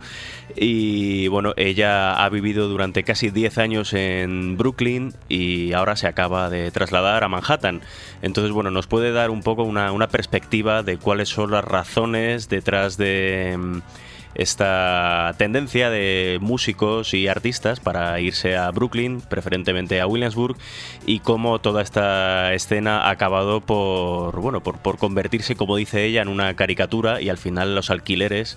Y 0.54 1.26
bueno, 1.26 1.52
ella 1.56 2.24
ha 2.24 2.28
vivido 2.28 2.68
durante 2.68 3.02
casi 3.02 3.30
10 3.30 3.58
años 3.58 3.92
en 3.92 4.56
Brooklyn 4.56 5.14
y 5.28 5.72
ahora 5.72 5.96
se 5.96 6.06
acaba 6.06 6.48
de 6.48 6.70
trasladar 6.70 7.24
a 7.24 7.28
Manhattan. 7.28 7.80
Entonces, 8.22 8.52
bueno, 8.52 8.70
nos 8.70 8.86
puede 8.86 9.10
dar 9.10 9.30
un 9.30 9.42
poco 9.42 9.64
una, 9.64 9.90
perspectiva 10.08 10.84
de 10.84 10.96
cuáles 10.96 11.28
son 11.28 11.50
las 11.50 11.64
razones 11.64 12.48
detrás 12.48 12.96
de 12.96 13.56
mm, 13.58 13.78
esta 14.34 15.34
tendencia 15.38 15.90
de 15.90 16.38
músicos 16.40 17.14
y 17.14 17.28
artistas 17.28 17.80
para 17.80 18.20
irse 18.20 18.56
a 18.56 18.70
Brooklyn, 18.70 19.20
preferentemente 19.20 20.00
a 20.00 20.06
Williamsburg, 20.06 20.56
y 21.06 21.20
cómo 21.20 21.60
toda 21.60 21.82
esta 21.82 22.52
escena 22.54 23.02
ha 23.02 23.10
acabado 23.10 23.60
por, 23.60 24.40
bueno, 24.40 24.62
por, 24.62 24.98
convertirse, 24.98 25.56
como 25.56 25.76
dice 25.76 26.04
ella, 26.04 26.22
en 26.22 26.28
una 26.28 26.54
caricatura 26.54 27.20
y 27.20 27.28
al 27.28 27.38
final 27.38 27.74
los 27.74 27.90
alquileres 27.90 28.56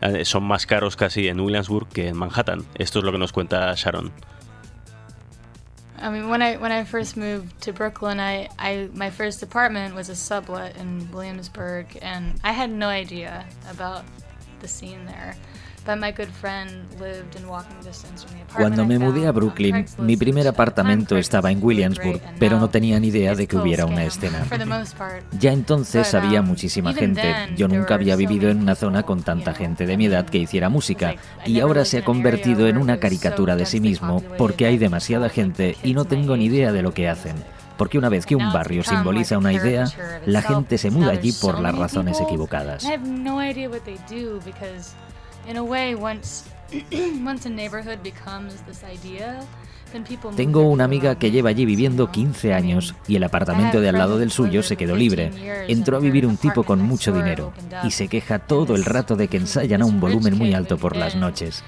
eh, 0.00 0.24
son 0.24 0.44
más 0.44 0.66
caros 0.66 0.96
casi 0.96 1.28
en 1.28 1.40
Williamsburg 1.40 1.88
que 1.88 2.08
en 2.08 2.16
Manhattan. 2.16 2.64
Esto 2.74 3.00
es 3.00 3.04
lo 3.04 3.12
que 3.12 3.18
nos 3.18 3.32
cuenta 3.32 3.74
Sharon. 3.74 4.12
I 6.02 6.08
mean, 6.08 6.30
when 6.30 6.40
I 6.40 6.56
when 6.56 6.72
I 6.72 6.84
first 6.84 7.18
moved 7.18 7.60
to 7.60 7.74
Brooklyn, 7.74 8.20
I, 8.20 8.48
I 8.58 8.88
my 8.94 9.10
first 9.10 9.42
apartment 9.42 9.94
was 9.94 10.08
a 10.08 10.14
sublet 10.14 10.76
in 10.78 11.06
Williamsburg, 11.12 11.86
and 12.00 12.40
I 12.42 12.52
had 12.52 12.70
no 12.70 12.88
idea 12.88 13.44
about 13.70 14.04
the 14.60 14.68
scene 14.68 15.06
there. 15.06 15.36
Cuando 18.54 18.84
me 18.84 18.98
mudé 18.98 19.26
a 19.26 19.32
Brooklyn, 19.32 19.86
mi 19.98 20.16
primer 20.16 20.46
apartamento 20.46 21.16
estaba 21.16 21.50
en 21.50 21.62
Williamsburg, 21.62 22.20
pero 22.38 22.60
no 22.60 22.68
tenía 22.68 23.00
ni 23.00 23.08
idea 23.08 23.34
de 23.34 23.46
que 23.46 23.56
hubiera 23.56 23.86
una 23.86 24.04
escena. 24.04 24.44
Ya 25.38 25.52
entonces 25.52 26.14
había 26.14 26.40
um, 26.40 26.46
muchísima 26.46 26.92
gente. 26.92 27.34
Yo 27.56 27.66
nunca 27.68 27.94
había 27.94 28.16
vivido 28.16 28.50
en 28.50 28.58
una 28.58 28.74
zona 28.74 29.04
con 29.04 29.22
tanta 29.22 29.54
gente 29.54 29.86
de 29.86 29.96
mi 29.96 30.06
edad 30.06 30.26
que 30.26 30.38
hiciera 30.38 30.68
música, 30.68 31.14
y 31.46 31.60
ahora 31.60 31.84
se 31.84 31.98
ha 31.98 32.04
convertido 32.04 32.68
en 32.68 32.76
una 32.76 32.98
caricatura 32.98 33.56
de 33.56 33.66
sí 33.66 33.80
mismo 33.80 34.22
porque 34.36 34.66
hay 34.66 34.78
demasiada 34.78 35.28
gente 35.28 35.76
y 35.82 35.94
no 35.94 36.04
tengo 36.04 36.36
ni 36.36 36.46
idea 36.46 36.72
de 36.72 36.82
lo 36.82 36.92
que 36.92 37.08
hacen 37.08 37.36
porque 37.80 37.96
una 37.96 38.10
vez 38.10 38.26
que 38.26 38.36
un 38.36 38.52
barrio 38.52 38.84
simboliza 38.84 39.38
una 39.38 39.54
idea, 39.54 39.86
la 40.26 40.42
gente 40.42 40.76
se 40.76 40.90
muda 40.90 41.12
allí 41.12 41.32
por 41.32 41.58
las 41.60 41.74
razones 41.74 42.20
equivocadas. 42.20 42.84
Tengo 50.36 50.62
una 50.62 50.84
amiga 50.84 51.16
que 51.16 51.30
lleva 51.30 51.50
allí 51.50 51.64
viviendo 51.64 52.10
15 52.10 52.54
años 52.54 52.94
y 53.08 53.16
el 53.16 53.24
apartamento 53.24 53.80
de 53.80 53.88
al 53.88 53.98
lado 53.98 54.18
del 54.18 54.30
suyo 54.30 54.62
se 54.62 54.76
quedó 54.76 54.96
libre. 54.96 55.30
Entró 55.68 55.96
a 55.96 56.00
vivir 56.00 56.26
un 56.26 56.36
tipo 56.36 56.62
con 56.64 56.80
mucho 56.80 57.12
dinero 57.12 57.52
y 57.84 57.90
se 57.90 58.08
queja 58.08 58.38
todo 58.38 58.74
el 58.74 58.84
rato 58.84 59.16
de 59.16 59.28
que 59.28 59.38
ensayan 59.38 59.82
a 59.82 59.86
un 59.86 60.00
volumen 60.00 60.36
muy 60.36 60.54
alto 60.54 60.78
por 60.78 60.96
las 60.96 61.16
noches. 61.16 61.64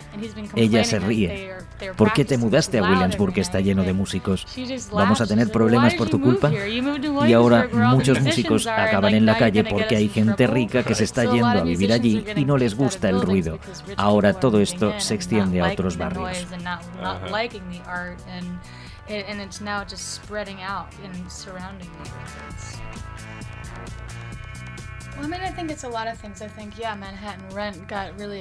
Ella 0.54 0.84
se 0.84 0.98
ríe. 0.98 1.50
¿Por 1.96 2.12
qué 2.12 2.24
te 2.24 2.38
mudaste 2.38 2.78
a 2.78 2.82
Williamsburg 2.82 3.34
que 3.34 3.40
está 3.40 3.60
lleno 3.60 3.82
de 3.82 3.92
músicos? 3.92 4.46
¿Vamos 4.92 5.20
a 5.20 5.26
tener 5.26 5.50
problemas 5.50 5.94
por 5.94 6.08
tu 6.08 6.20
culpa? 6.20 6.52
Y 7.26 7.32
ahora 7.32 7.68
muchos 7.72 8.20
músicos 8.20 8.66
acaban 8.66 9.14
en 9.14 9.26
la 9.26 9.36
calle 9.36 9.64
porque 9.64 9.96
hay 9.96 10.08
gente 10.08 10.46
rica 10.46 10.82
que 10.82 10.94
se 10.94 11.04
está 11.04 11.24
yendo 11.24 11.46
a 11.46 11.62
vivir 11.62 11.92
allí 11.92 12.24
y 12.36 12.44
no 12.44 12.56
les 12.56 12.76
gusta 12.76 13.08
el 13.08 13.20
ruido. 13.20 13.58
Ahora 13.96 14.34
todo 14.34 14.60
esto 14.60 14.98
se 14.98 15.14
extiende 15.14 15.60
a 15.60 15.72
otros 15.72 15.96
barrios. 15.96 16.46
And 18.28 18.58
and 19.08 19.40
it's 19.40 19.60
now 19.60 19.84
just 19.84 20.14
spreading 20.14 20.60
out 20.62 20.92
in 21.04 21.28
surrounding 21.28 21.90
neighborhoods. 21.98 22.78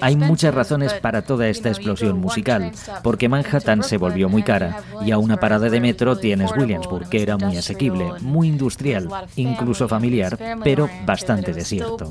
Hay 0.02 0.16
muchas 0.16 0.54
razones 0.54 0.94
para 0.96 1.22
toda 1.22 1.48
esta 1.48 1.70
explosión 1.70 2.20
musical, 2.20 2.72
porque 3.04 3.30
Manhattan 3.30 3.84
se 3.84 3.98
volvió 3.98 4.30
muy 4.30 4.44
cara 4.44 4.84
y 5.06 5.12
a 5.12 5.18
una 5.18 5.38
parada 5.38 5.70
de 5.70 5.80
metro 5.80 6.18
tienes 6.18 6.52
Williamsburg, 6.56 7.10
que 7.10 7.22
era 7.22 7.38
muy 7.38 7.58
asequible, 7.58 8.12
muy 8.22 8.48
industrial, 8.48 9.10
incluso 9.36 9.88
familiar, 9.88 10.38
pero 10.64 10.90
bastante 11.06 11.54
desierto. 11.54 12.10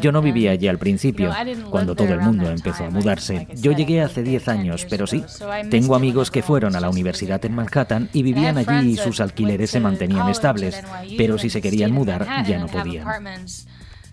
Yo 0.00 0.12
no 0.12 0.22
vivía 0.22 0.52
allí 0.52 0.68
al 0.68 0.78
principio, 0.78 1.32
cuando 1.70 1.94
todo 1.94 2.12
el 2.12 2.20
mundo 2.20 2.50
empezó 2.50 2.84
a 2.84 2.90
mudarse. 2.90 3.48
Yo 3.54 3.72
llegué 3.72 4.02
hace 4.02 4.22
10 4.22 4.48
años, 4.48 4.86
pero 4.88 5.06
sí, 5.06 5.24
tengo 5.70 5.94
amigos 5.94 6.30
que 6.30 6.42
fueron 6.42 6.76
a 6.76 6.80
la 6.80 6.90
universidad 6.90 7.44
en 7.44 7.54
Manhattan 7.54 8.08
y 8.12 8.22
vivían 8.22 8.58
allí 8.58 8.90
y 8.92 8.96
sus 8.96 9.20
alquileres 9.20 9.70
se 9.70 9.80
mantenían 9.80 10.28
estables, 10.28 10.82
pero 11.16 11.38
si 11.38 11.50
se 11.50 11.62
querían 11.62 11.92
mudar 11.92 12.26
ya 12.46 12.58
no 12.58 12.66
podían. 12.66 13.06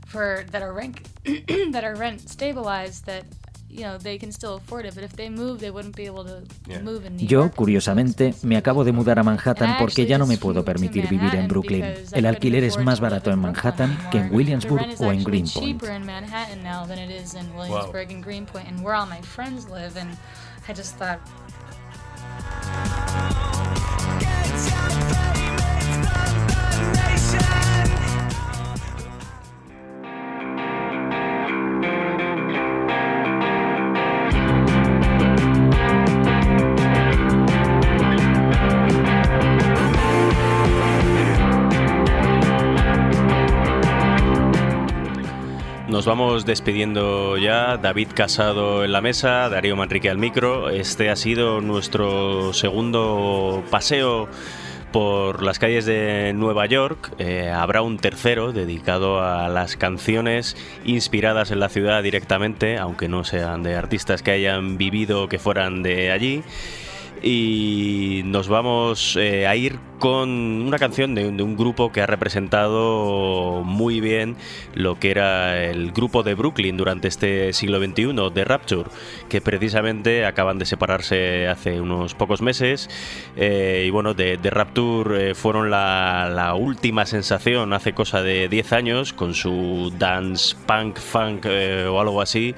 For 0.08 0.46
that 0.52 0.62
are 0.62 0.74
rent 0.74 0.98
that 1.72 1.84
are 1.84 1.96
rent 1.96 2.22
stabilized 2.30 3.06
that 3.06 3.26
Yo, 7.18 7.52
curiosamente, 7.52 8.34
me 8.42 8.58
acabo 8.58 8.84
de 8.84 8.92
mudar 8.92 9.20
a 9.20 9.24
Manhattan 9.24 9.76
porque 9.78 10.06
ya 10.06 10.18
no 10.18 10.26
me 10.26 10.38
puedo 10.38 10.64
permitir 10.64 11.08
vivir 11.08 11.36
en 11.36 11.48
Brooklyn. 11.48 11.84
El 12.14 12.26
alquiler 12.26 12.64
es 12.64 12.78
más 12.80 13.00
barato 13.00 13.30
en 13.30 13.40
Manhattan 13.40 13.98
que 14.10 14.20
en 14.20 14.34
Williamsburg 14.34 14.88
o 15.00 15.12
en 15.12 15.24
Greenpoint. 15.24 15.82
Nos 24.64 25.47
vamos 46.08 46.46
despidiendo 46.46 47.38
ya. 47.38 47.76
David 47.76 48.08
Casado 48.16 48.86
en 48.86 48.94
la 48.94 49.02
mesa, 49.02 49.50
Darío 49.50 49.76
Manrique 49.76 50.10
al 50.10 50.18
micro. 50.18 50.70
Este 50.70 51.10
ha 51.10 51.18
sido 51.18 51.60
nuestro 51.60 52.54
segundo 52.54 53.62
paseo 53.70 54.30
por 54.94 55.44
las 55.44 55.60
calles 55.60 55.86
de 55.86 56.32
Nueva 56.34 56.66
York. 56.66 57.12
Eh, 57.20 57.50
habrá 57.50 57.82
un 57.82 57.98
tercero 57.98 58.54
dedicado 58.54 59.22
a 59.22 59.50
las 59.50 59.76
canciones 59.76 60.56
inspiradas 60.86 61.52
en 61.52 61.60
la 61.60 61.68
ciudad 61.68 62.02
directamente, 62.02 62.78
aunque 62.78 63.10
no 63.10 63.26
sean 63.26 63.62
de 63.62 63.76
artistas 63.76 64.24
que 64.24 64.32
hayan 64.32 64.78
vivido 64.78 65.24
o 65.24 65.28
que 65.28 65.40
fueran 65.40 65.84
de 65.84 66.12
allí 66.12 66.42
y 67.22 68.22
nos 68.26 68.48
vamos 68.48 69.16
eh, 69.16 69.48
a 69.48 69.56
ir 69.56 69.80
con 70.00 70.30
una 70.30 70.78
canción 70.78 71.16
de, 71.16 71.28
un 71.28 71.58
grupo 71.58 71.92
que 71.92 72.02
ha 72.02 72.06
representado 72.06 73.64
muy 73.66 74.00
bien 74.00 74.36
lo 74.76 75.00
que 75.00 75.10
era 75.10 75.64
el 75.66 75.92
grupo 75.92 76.22
de 76.22 76.36
Brooklyn 76.36 76.78
durante 76.78 77.08
este 77.08 77.52
siglo 77.54 77.80
XXI, 77.80 78.14
The 78.34 78.46
Rapture, 78.46 78.90
que 79.28 79.42
precisamente 79.42 80.26
acaban 80.26 80.60
de 80.60 80.66
separarse 80.66 81.48
hace 81.48 81.82
unos 81.82 82.14
pocos 82.14 82.42
meses. 82.42 82.90
Eh, 83.36 83.86
y 83.88 83.90
bueno, 83.90 84.16
The, 84.16 84.38
Rapture 84.44 85.32
eh, 85.32 85.36
fueron 85.36 85.72
la, 85.72 86.32
la, 86.34 86.54
última 86.54 87.06
sensación 87.06 87.74
hace 87.74 87.94
cosa 87.94 88.22
de 88.22 88.50
10 88.50 88.74
años 88.74 89.14
con 89.14 89.34
su 89.34 89.92
dance 89.98 90.56
punk 90.68 91.00
funk 91.00 91.46
o 91.46 92.00
algo 92.00 92.22
así 92.22 92.56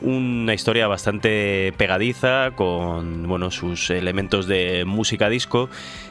una 0.00 0.54
historia 0.54 0.86
bastante 0.86 1.72
pegadiza 1.76 2.52
con 2.54 3.26
bueno, 3.26 3.50
sus 3.50 3.90
elementos 3.90 4.46
de 4.46 4.84
música 4.84 5.28
disco 5.28 5.68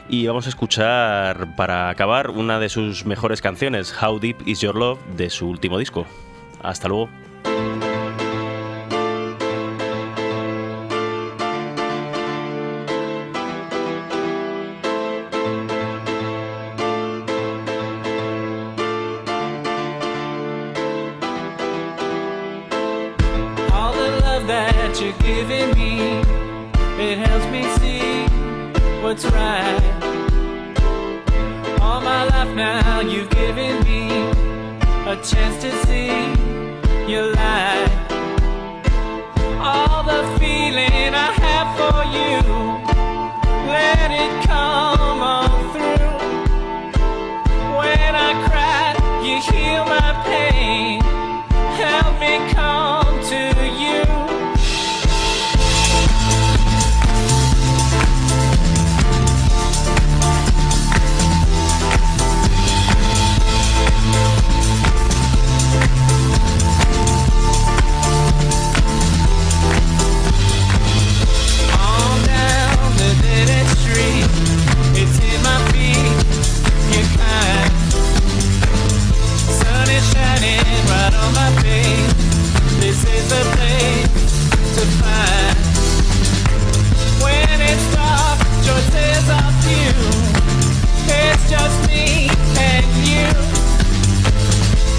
y 0.08 0.26
vamos 0.26 0.46
a 0.46 0.48
escuchar 0.50 1.56
para 1.56 1.88
acabar 1.90 2.30
una 2.30 2.58
de 2.58 2.68
sus 2.68 3.06
mejores 3.06 3.40
canciones, 3.40 3.94
How 4.02 4.18
Deep 4.18 4.46
Is 4.46 4.60
Your 4.60 4.76
Love, 4.76 4.98
de 5.16 5.30
su 5.30 5.48
último 5.48 5.78
disco. 5.78 6.06
Hasta 6.62 6.88
luego. 6.88 7.08
right. 29.48 29.82
All 31.80 32.00
my 32.00 32.22
life 32.32 32.52
now, 32.54 33.00
you've 33.00 33.30
given 33.30 33.74
me 33.88 34.02
a 35.12 35.14
chance 35.30 35.56
to 35.64 35.70
see 35.86 36.12
your 37.12 37.26
light. 37.40 37.92
All 39.70 40.02
the 40.12 40.22
feeling 40.38 41.10
I 41.26 41.30
have 41.44 41.68
for 41.80 41.98
you, 42.16 42.36
let 43.76 44.08
it 44.24 44.32
come 44.50 45.20
on 45.38 45.50
through. 45.72 46.16
When 47.80 48.12
I 48.28 48.30
cry, 48.48 48.86
you 49.26 49.36
heal 49.50 49.82
my 49.96 50.10
pain. 50.30 51.00
Help 51.82 52.12
me 52.24 52.34
come. 52.54 53.07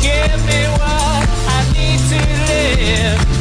Give 0.02 0.46
me 0.46 0.62
what 0.80 1.28
I 1.48 1.72
need 1.74 2.00
to 2.10 2.20
live. 2.48 3.39